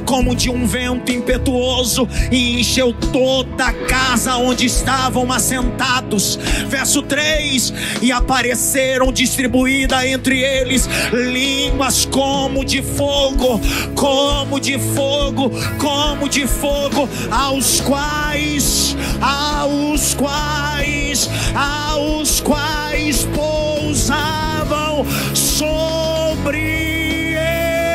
[0.07, 6.39] como de um vento impetuoso, e encheu toda a casa onde estavam assentados.
[6.69, 13.61] Verso 3: E apareceram distribuídas entre eles línguas como de fogo,
[13.97, 25.05] como de fogo, como de fogo, aos quais, aos quais, aos quais pousavam
[25.35, 26.12] sobre
[26.51, 27.93] ele.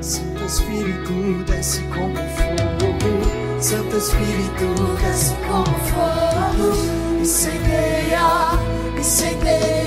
[0.00, 8.58] Santo Espírito desce como fogo, Santo Espírito desce como fogo, incendeia,
[8.98, 9.79] incendeia.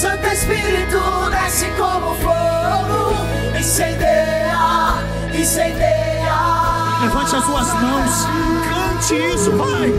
[0.00, 3.12] Santo Espírito desce como fogo,
[3.54, 4.94] incendeia,
[5.38, 6.38] incendeia.
[7.02, 8.26] Levante as suas mãos,
[8.66, 9.92] cante isso, vai.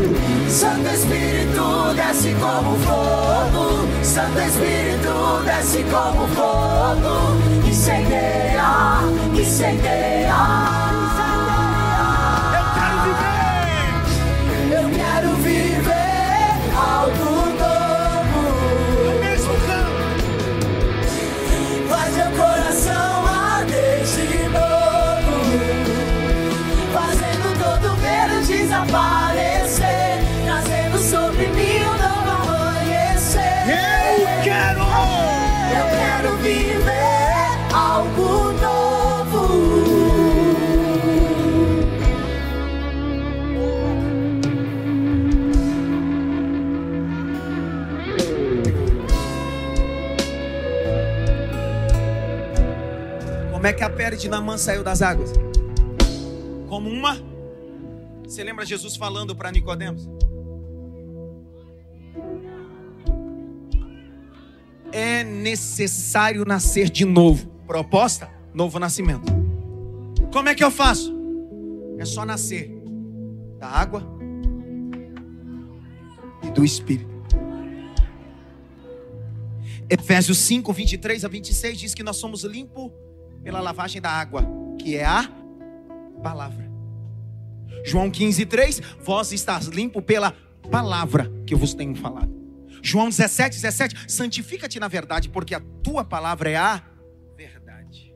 [0.49, 9.02] Santo Espírito desce como fogo, Santo Espírito desce como fogo, incendeia,
[9.40, 10.34] incendeia.
[14.72, 17.41] Eu quero viver algo
[53.62, 55.34] Como é que a pele de Namã saiu das águas?
[56.68, 57.16] Como uma.
[58.24, 60.10] Você lembra Jesus falando para Nicodemos?
[64.92, 67.50] É necessário nascer de novo.
[67.68, 68.32] Proposta?
[68.52, 69.32] Novo nascimento.
[70.34, 71.16] Como é que eu faço?
[72.00, 72.72] É só nascer
[73.60, 74.04] da água
[76.42, 77.12] e do Espírito.
[79.88, 82.92] Efésios 5, 23 a 26 diz que nós somos limpos
[83.44, 84.46] pela lavagem da água,
[84.78, 85.30] que é a
[86.22, 86.70] palavra.
[87.84, 90.34] João 15, 3, vós estás limpo pela
[90.70, 92.32] palavra que eu vos tenho falado.
[92.82, 96.84] João 17, 17, santifica-te na verdade, porque a tua palavra é a
[97.36, 98.14] verdade.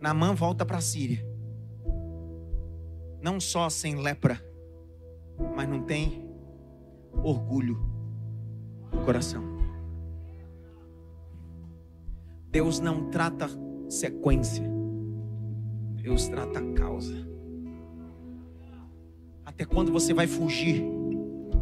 [0.00, 1.26] Naamã volta para a Síria.
[3.20, 4.40] Não só sem lepra,
[5.56, 6.28] mas não tem
[7.22, 7.80] orgulho
[8.92, 9.57] no coração.
[12.50, 13.48] Deus não trata
[13.88, 14.64] sequência.
[15.96, 17.14] Deus trata causa.
[19.44, 20.82] Até quando você vai fugir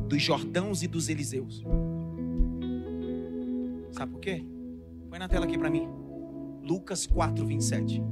[0.09, 1.65] dos Jordãos e dos Eliseus?
[3.91, 4.45] Sabe por quê?
[5.09, 5.89] Põe na tela aqui para mim.
[6.63, 8.03] Lucas 4, 27.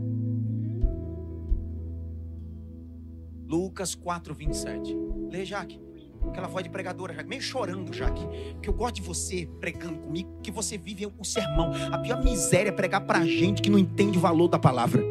[3.46, 4.96] Lucas 4, 27.
[5.30, 5.83] Lê, Jaque.
[6.28, 7.22] Aquela voz de pregadora.
[7.24, 8.26] Meio chorando, Jaque.
[8.54, 11.72] Porque eu gosto de você pregando comigo, que você vive o sermão.
[11.92, 15.02] A pior miséria é pregar pra gente que não entende o valor da palavra.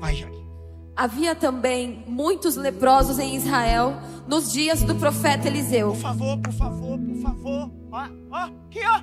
[0.00, 0.38] Vai, Jaque.
[0.96, 3.94] Havia também muitos leprosos em Israel
[4.26, 5.90] nos dias do profeta Eliseu.
[5.90, 7.70] Por favor, por favor, por favor.
[7.92, 9.00] Ó, ó, aqui, ó.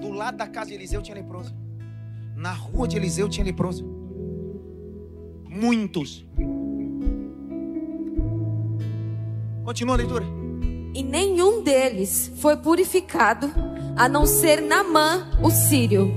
[0.00, 1.52] Do lado da casa de Eliseu tinha leproso.
[2.36, 3.84] Na rua de Eliseu tinha leproso.
[5.48, 6.24] Muitos.
[9.64, 10.24] Continua a leitura.
[10.94, 13.50] E nenhum deles foi purificado,
[13.96, 16.12] a não ser Namã, o sírio.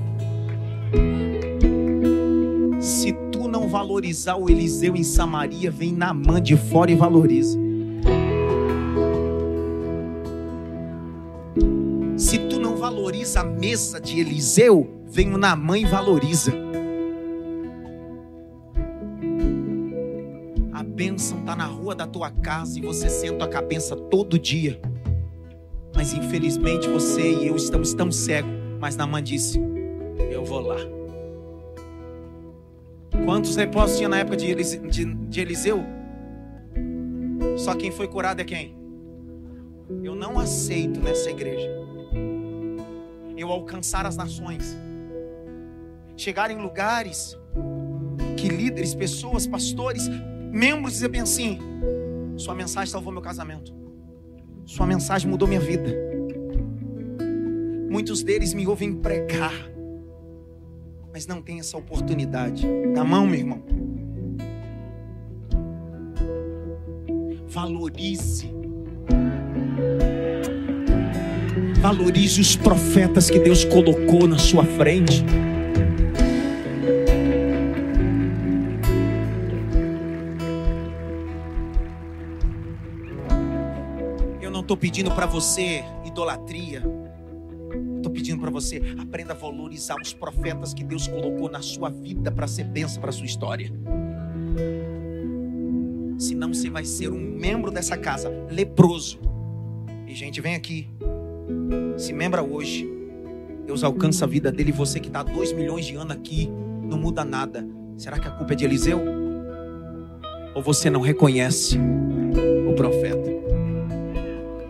[2.80, 7.60] Se tu não valorizar o Eliseu em Samaria, vem Naamã de fora e valoriza.
[12.18, 16.63] Se tu não valoriza a mesa de Eliseu, vem o Naamã e valoriza.
[21.24, 24.78] Bênção está na rua da tua casa e você senta a cabeça todo dia.
[25.96, 28.52] Mas infelizmente você e eu estamos tão cegos.
[28.80, 29.58] Mas Naamã disse:
[30.30, 30.76] Eu vou lá.
[33.24, 35.82] Quantos leprosos tinha na época de, Elis- de- de Eliseu?
[37.58, 38.76] Só quem foi curado é quem?
[40.04, 41.70] Eu não aceito nessa igreja
[43.36, 44.78] eu alcançar as nações,
[46.16, 47.38] chegar em lugares
[48.38, 50.10] que líderes, pessoas, pastores,
[50.54, 51.60] membros dizem bem assim:
[52.38, 53.74] Sua mensagem salvou meu casamento,
[54.66, 55.92] Sua mensagem mudou minha vida.
[57.90, 59.54] Muitos deles me ouvem pregar,
[61.12, 62.66] mas não tem essa oportunidade.
[62.68, 63.62] Na mão, meu irmão.
[67.48, 68.52] Valorize.
[71.80, 75.24] Valorize os profetas que Deus colocou na sua frente.
[84.74, 86.82] Estou pedindo para você idolatria.
[87.98, 92.32] Estou pedindo para você aprenda a valorizar os profetas que Deus colocou na sua vida
[92.32, 93.72] para ser bênção para sua história.
[96.18, 99.20] Senão você vai ser um membro dessa casa leproso.
[100.08, 100.90] E gente, vem aqui.
[101.96, 102.90] Se membra hoje.
[103.68, 104.72] Deus alcança a vida dele.
[104.72, 106.50] Você que está há dois milhões de anos aqui,
[106.84, 107.64] não muda nada.
[107.96, 109.00] Será que a culpa é de Eliseu?
[110.56, 111.78] Ou você não reconhece
[112.68, 113.23] o profeta?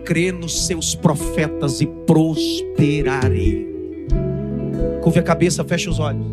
[0.05, 3.67] Crê nos seus profetas e prosperarei.
[5.01, 6.25] Curve a cabeça, feche os olhos.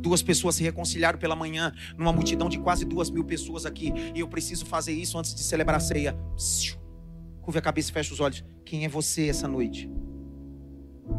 [0.00, 3.92] Duas pessoas se reconciliaram pela manhã, numa multidão de quase duas mil pessoas aqui.
[4.14, 6.16] E eu preciso fazer isso antes de celebrar a ceia.
[7.40, 8.44] Curve a cabeça e feche os olhos.
[8.64, 9.88] Quem é você essa noite?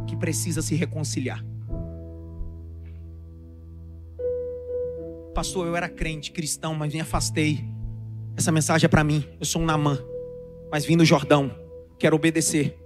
[0.08, 1.46] Que precisa se reconciliar.
[5.34, 7.64] Pastor, eu era crente, cristão, mas me afastei.
[8.38, 9.24] Essa mensagem é para mim.
[9.40, 10.00] Eu sou um Namã,
[10.72, 11.52] mas vim do Jordão.
[12.00, 12.78] Quero obedecer.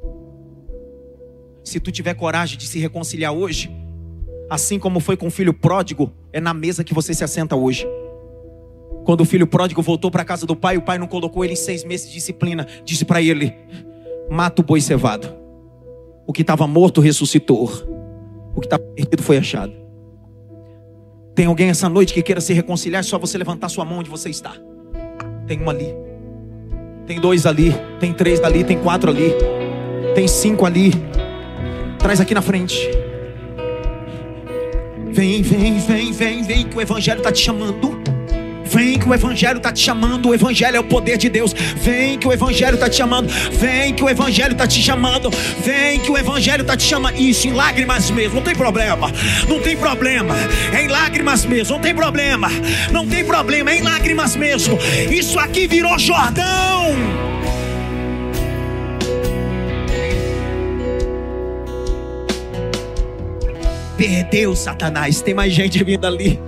[1.63, 3.71] Se tu tiver coragem de se reconciliar hoje,
[4.49, 7.87] assim como foi com o filho pródigo, é na mesa que você se assenta hoje.
[9.05, 11.53] Quando o filho pródigo voltou para a casa do pai, o pai não colocou ele
[11.53, 12.67] em seis meses de disciplina.
[12.83, 13.53] Disse para ele:
[14.29, 15.27] mata o boi cevado.
[16.27, 17.69] O que estava morto ressuscitou.
[18.55, 19.73] O que estava perdido foi achado.
[21.35, 23.01] Tem alguém essa noite que queira se reconciliar?
[23.01, 24.55] É só você levantar sua mão onde você está.
[25.47, 25.93] Tem um ali.
[27.05, 27.75] Tem dois ali.
[27.99, 28.63] Tem três ali.
[28.63, 29.33] Tem quatro ali.
[30.13, 30.91] Tem cinco ali.
[31.99, 32.77] Traz aqui na frente.
[35.11, 38.03] Vem, vem, vem, vem, vem, que o Evangelho está te chamando.
[38.75, 40.27] Vem que o Evangelho está te chamando.
[40.27, 41.53] O Evangelho é o poder de Deus.
[41.53, 43.29] Vem que o Evangelho está te chamando.
[43.53, 45.31] Vem que o Evangelho está te chamando.
[45.63, 47.15] Vem que o Evangelho está te chamando.
[47.15, 48.35] Isso, em lágrimas mesmo.
[48.35, 49.09] Não tem problema.
[49.47, 50.35] Não tem problema.
[50.73, 51.75] É em lágrimas mesmo.
[51.75, 52.49] Não tem problema.
[52.91, 53.71] Não tem problema.
[53.71, 54.77] É em lágrimas mesmo.
[55.09, 56.43] Isso aqui virou Jordão.
[63.95, 65.21] Perdeu, Satanás.
[65.21, 66.41] Tem mais gente vindo ali.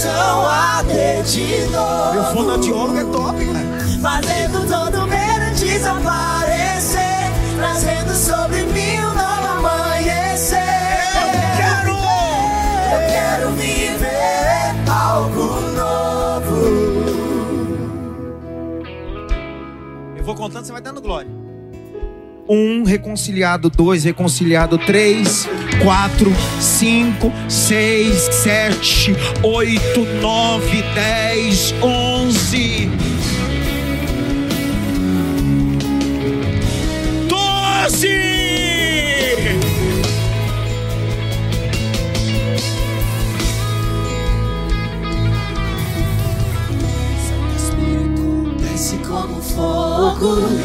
[0.00, 2.14] Coração dor.
[2.14, 3.80] Meu fonoaudiólogo é top, cara.
[4.00, 7.00] Fazendo todo medo desaparecer.
[7.56, 10.58] Trazendo sobre mim um novo amanhecer.
[11.56, 11.96] Quero!
[12.92, 16.56] Eu quero viver algo novo.
[20.16, 21.30] Eu vou contando, você vai dando glória.
[22.48, 25.46] Um reconciliado, dois reconciliado, três,
[25.82, 32.90] quatro, cinco, seis, sete, oito, nove, dez, onze,
[37.28, 38.30] doze.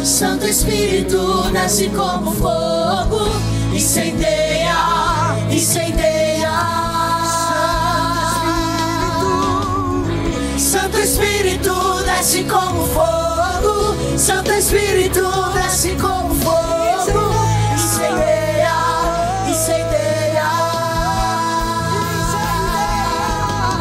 [0.03, 3.27] Santo Espírito desce como fogo,
[3.75, 4.77] incendeia,
[5.51, 6.51] incendeia.
[10.57, 15.21] Santo Espírito desce como fogo, Santo Espírito
[15.53, 17.33] desce como fogo,
[17.73, 18.71] incendeia,
[19.49, 20.49] incendeia.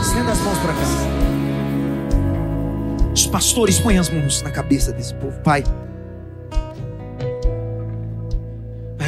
[0.03, 1.15] Estenda as mãos para cá.
[3.31, 5.37] pastores, põem as mãos na cabeça desse povo.
[5.41, 5.65] Pai.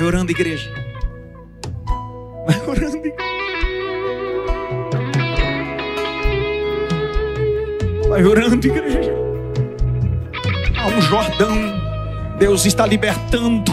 [0.06, 0.70] Orando, igreja.
[2.46, 3.16] Vai orando, igreja.
[8.08, 9.12] Vai orando, igreja.
[10.78, 11.56] Há um Jordão.
[12.38, 13.72] Deus está libertando.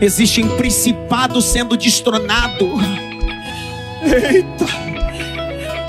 [0.00, 2.66] Existem principados sendo destronado.
[4.02, 4.88] Eita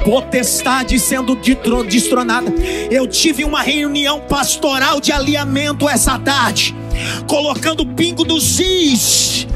[0.03, 2.51] potestade sendo destronada.
[2.89, 6.75] Eu tive uma reunião pastoral de alinhamento essa tarde,
[7.27, 9.47] colocando pingo dos is.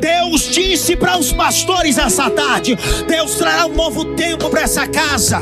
[0.00, 2.76] Deus disse para os pastores essa tarde:
[3.06, 5.40] Deus trará um novo tempo para essa casa,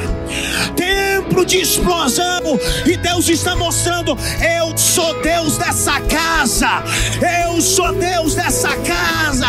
[0.74, 6.82] templo de explosão, e Deus está mostrando: Eu sou Deus dessa casa,
[7.44, 9.48] eu sou Deus dessa casa,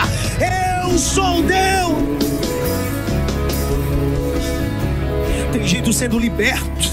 [0.83, 2.17] eu sou Deus.
[5.57, 6.89] tem gente sendo liberto,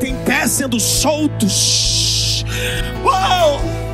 [0.00, 2.44] tem pés sendo soltos.
[3.04, 3.85] Uou!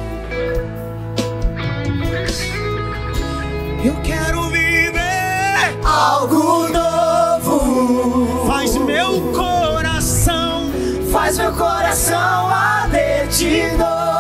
[3.85, 8.47] Eu quero viver algo novo.
[8.47, 10.71] Faz meu coração,
[11.11, 14.12] faz meu coração arder de novo,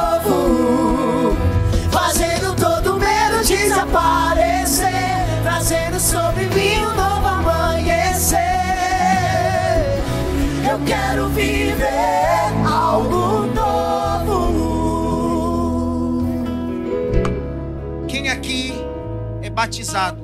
[19.53, 20.23] batizado?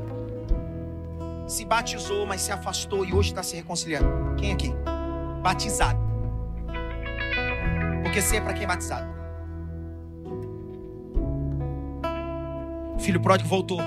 [1.46, 4.34] Se batizou, mas se afastou e hoje está se reconciliando.
[4.36, 4.74] Quem aqui?
[5.42, 5.98] Batizado.
[8.02, 9.06] Porque ser é para quem é batizado.
[12.98, 13.80] Filho pródigo voltou.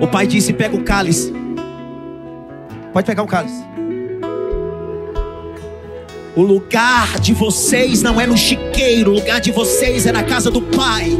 [0.00, 1.32] O pai disse: pega o cálice.
[2.92, 3.64] Pode pegar o cálice.
[6.36, 10.50] O lugar de vocês não é no chiqueiro, o lugar de vocês é na casa
[10.50, 11.10] do Pai.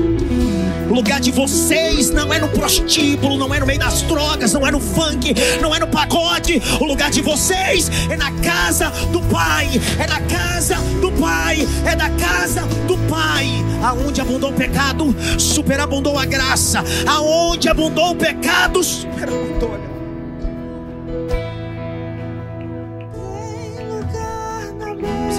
[0.89, 4.67] O lugar de vocês não é no prostíbulo, não é no meio das drogas, não
[4.67, 6.61] é no funk, não é no pagode.
[6.81, 11.97] O lugar de vocês é na casa do Pai, é na casa do Pai, é
[11.97, 13.49] da casa do Pai.
[13.83, 16.83] Aonde abundou o pecado, superabundou a graça.
[17.07, 19.95] Aonde abundou o pecado, superabundou a graça.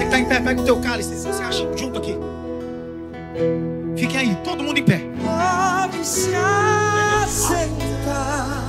[0.06, 1.14] está em pé, pega o teu cálice.
[1.14, 2.16] Você acha junto aqui.
[3.96, 5.15] Fiquem aí, todo mundo em pé.
[5.46, 6.34] Pode se
[7.24, 8.65] assentar.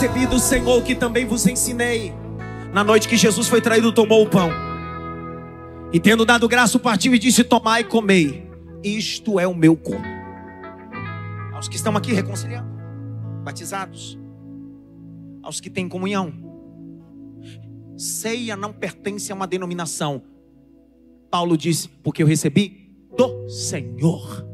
[0.00, 2.14] Recebi do Senhor que também vos ensinei.
[2.72, 4.48] Na noite que Jesus foi traído, tomou o pão.
[5.92, 8.48] E tendo dado graça, partiu e disse: Tomai e comei.
[8.82, 10.06] Isto é o meu corpo.
[11.52, 12.70] Aos que estão aqui reconciliando,
[13.44, 14.18] batizados,
[15.42, 16.32] aos que têm comunhão.
[17.98, 20.22] Ceia não pertence a uma denominação.
[21.30, 24.49] Paulo disse: Porque eu recebi do Senhor.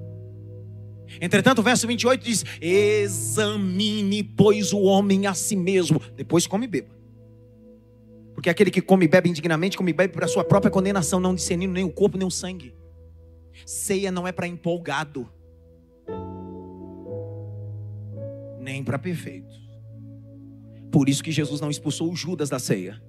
[1.20, 6.00] Entretanto, o verso 28 diz: Examine, pois, o homem a si mesmo.
[6.14, 6.96] Depois come e beba.
[8.34, 11.34] Porque aquele que come e bebe indignamente, come e bebe para sua própria condenação, não
[11.34, 12.74] discernindo nem o corpo nem o sangue.
[13.64, 15.26] Ceia não é para empolgado,
[18.60, 19.54] nem para perfeito.
[20.92, 23.02] Por isso que Jesus não expulsou o Judas da ceia.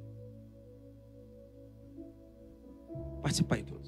[3.21, 3.86] Participa aí todos.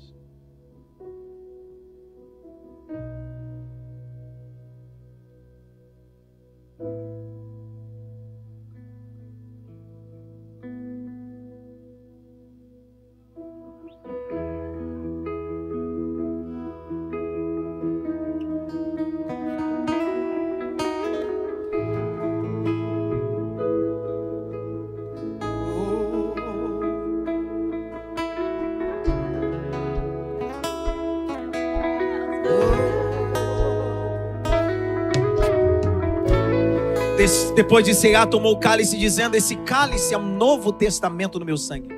[37.53, 41.57] Depois de cear, tomou o cálice, dizendo: Esse cálice é um novo testamento no meu
[41.57, 41.89] sangue.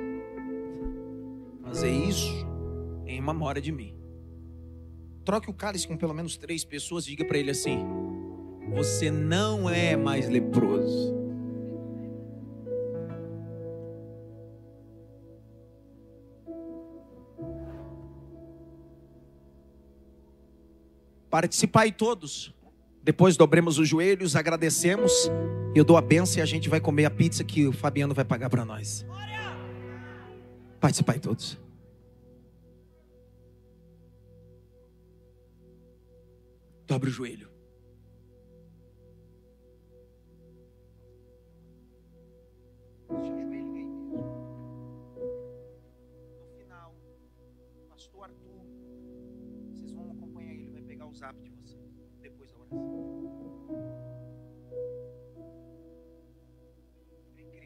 [1.62, 2.44] Fazer isso
[3.06, 3.94] em memória de mim.
[5.24, 7.78] Troque o cálice com pelo menos três pessoas e diga para ele assim:
[8.74, 11.14] Você não é mais leproso.
[21.30, 22.52] Participai todos.
[23.02, 25.12] Depois dobremos os joelhos, agradecemos.
[25.74, 28.24] Eu dou a benção e a gente vai comer a pizza que o Fabiano vai
[28.24, 29.04] pagar para nós.
[30.80, 31.58] Participai todos.
[36.86, 37.51] Dobre o joelho.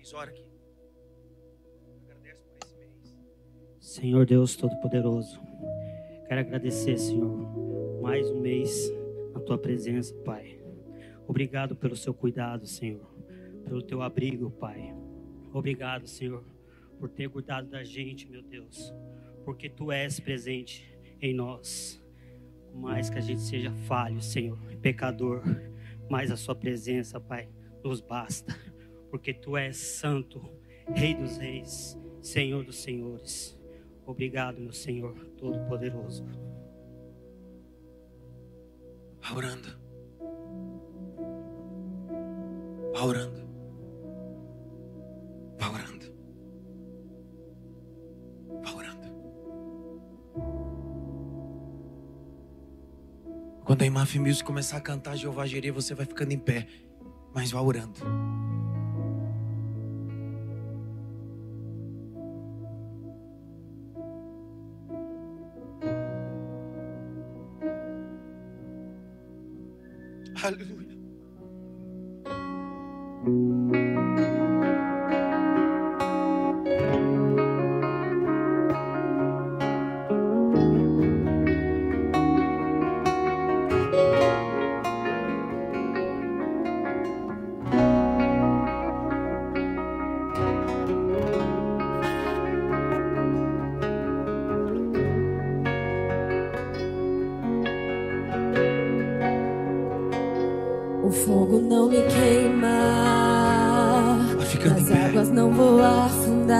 [0.07, 0.45] Cris, ora aqui.
[2.05, 3.19] Agradece por esse mês.
[3.81, 5.41] Senhor Deus Todo-Poderoso,
[6.29, 8.89] quero agradecer, Senhor, mais um mês
[9.35, 10.61] na tua presença, Pai.
[11.27, 13.05] Obrigado pelo seu cuidado, Senhor,
[13.65, 14.95] pelo teu abrigo, Pai.
[15.53, 16.45] Obrigado, Senhor,
[17.01, 18.95] por ter cuidado da gente, meu Deus,
[19.45, 22.01] porque tu és presente em nós.
[22.71, 25.43] Por mais que a gente seja falho, Senhor, pecador,
[26.09, 27.49] mas a sua presença, Pai,
[27.83, 28.55] nos basta,
[29.17, 30.43] porque tu és santo,
[30.95, 33.59] Rei dos reis, Senhor dos senhores.
[34.05, 36.25] Obrigado, meu Senhor Todo-Poderoso.
[39.21, 39.69] Vá orando.
[42.93, 43.49] Vá orando.
[45.59, 46.15] Vá orando.
[48.63, 49.07] Vá orando.
[53.65, 56.69] Quando a Imaf Music começar a cantar Jeová Jireh, você vai ficando em pé.
[57.35, 58.56] Mas vá orando.
[70.47, 70.76] Aleluia.
[105.37, 106.57] Não vou afundar,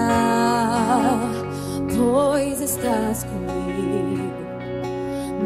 [1.97, 4.31] pois estás comigo.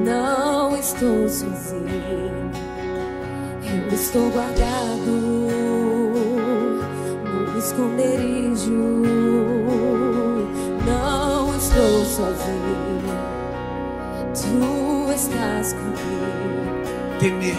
[0.06, 2.52] Não estou sozinho,
[3.64, 5.06] eu estou guardado
[7.24, 9.02] no esconderijo.
[10.86, 13.02] Não estou sozinho,
[14.34, 16.12] tu estás comigo.
[17.18, 17.56] Temer.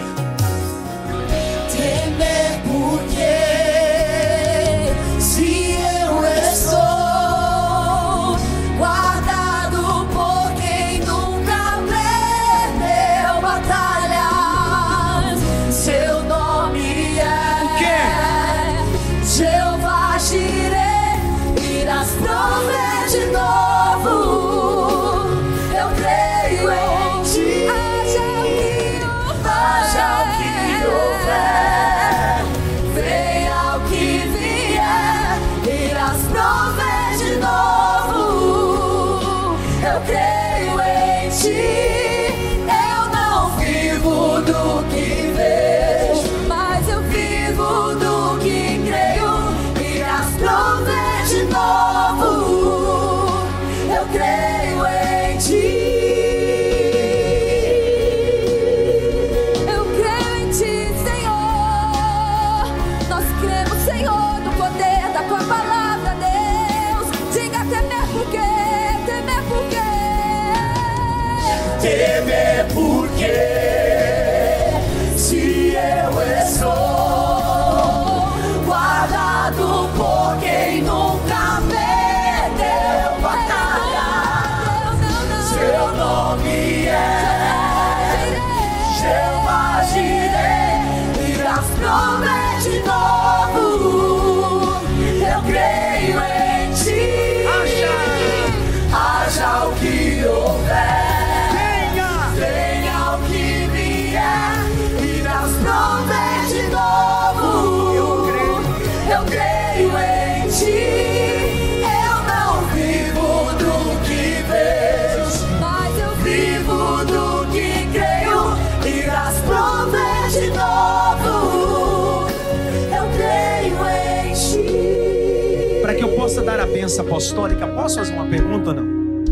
[126.83, 127.65] herança apostólica.
[127.67, 129.23] Posso fazer uma pergunta não?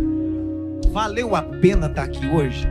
[0.91, 2.67] Valeu a pena estar aqui hoje?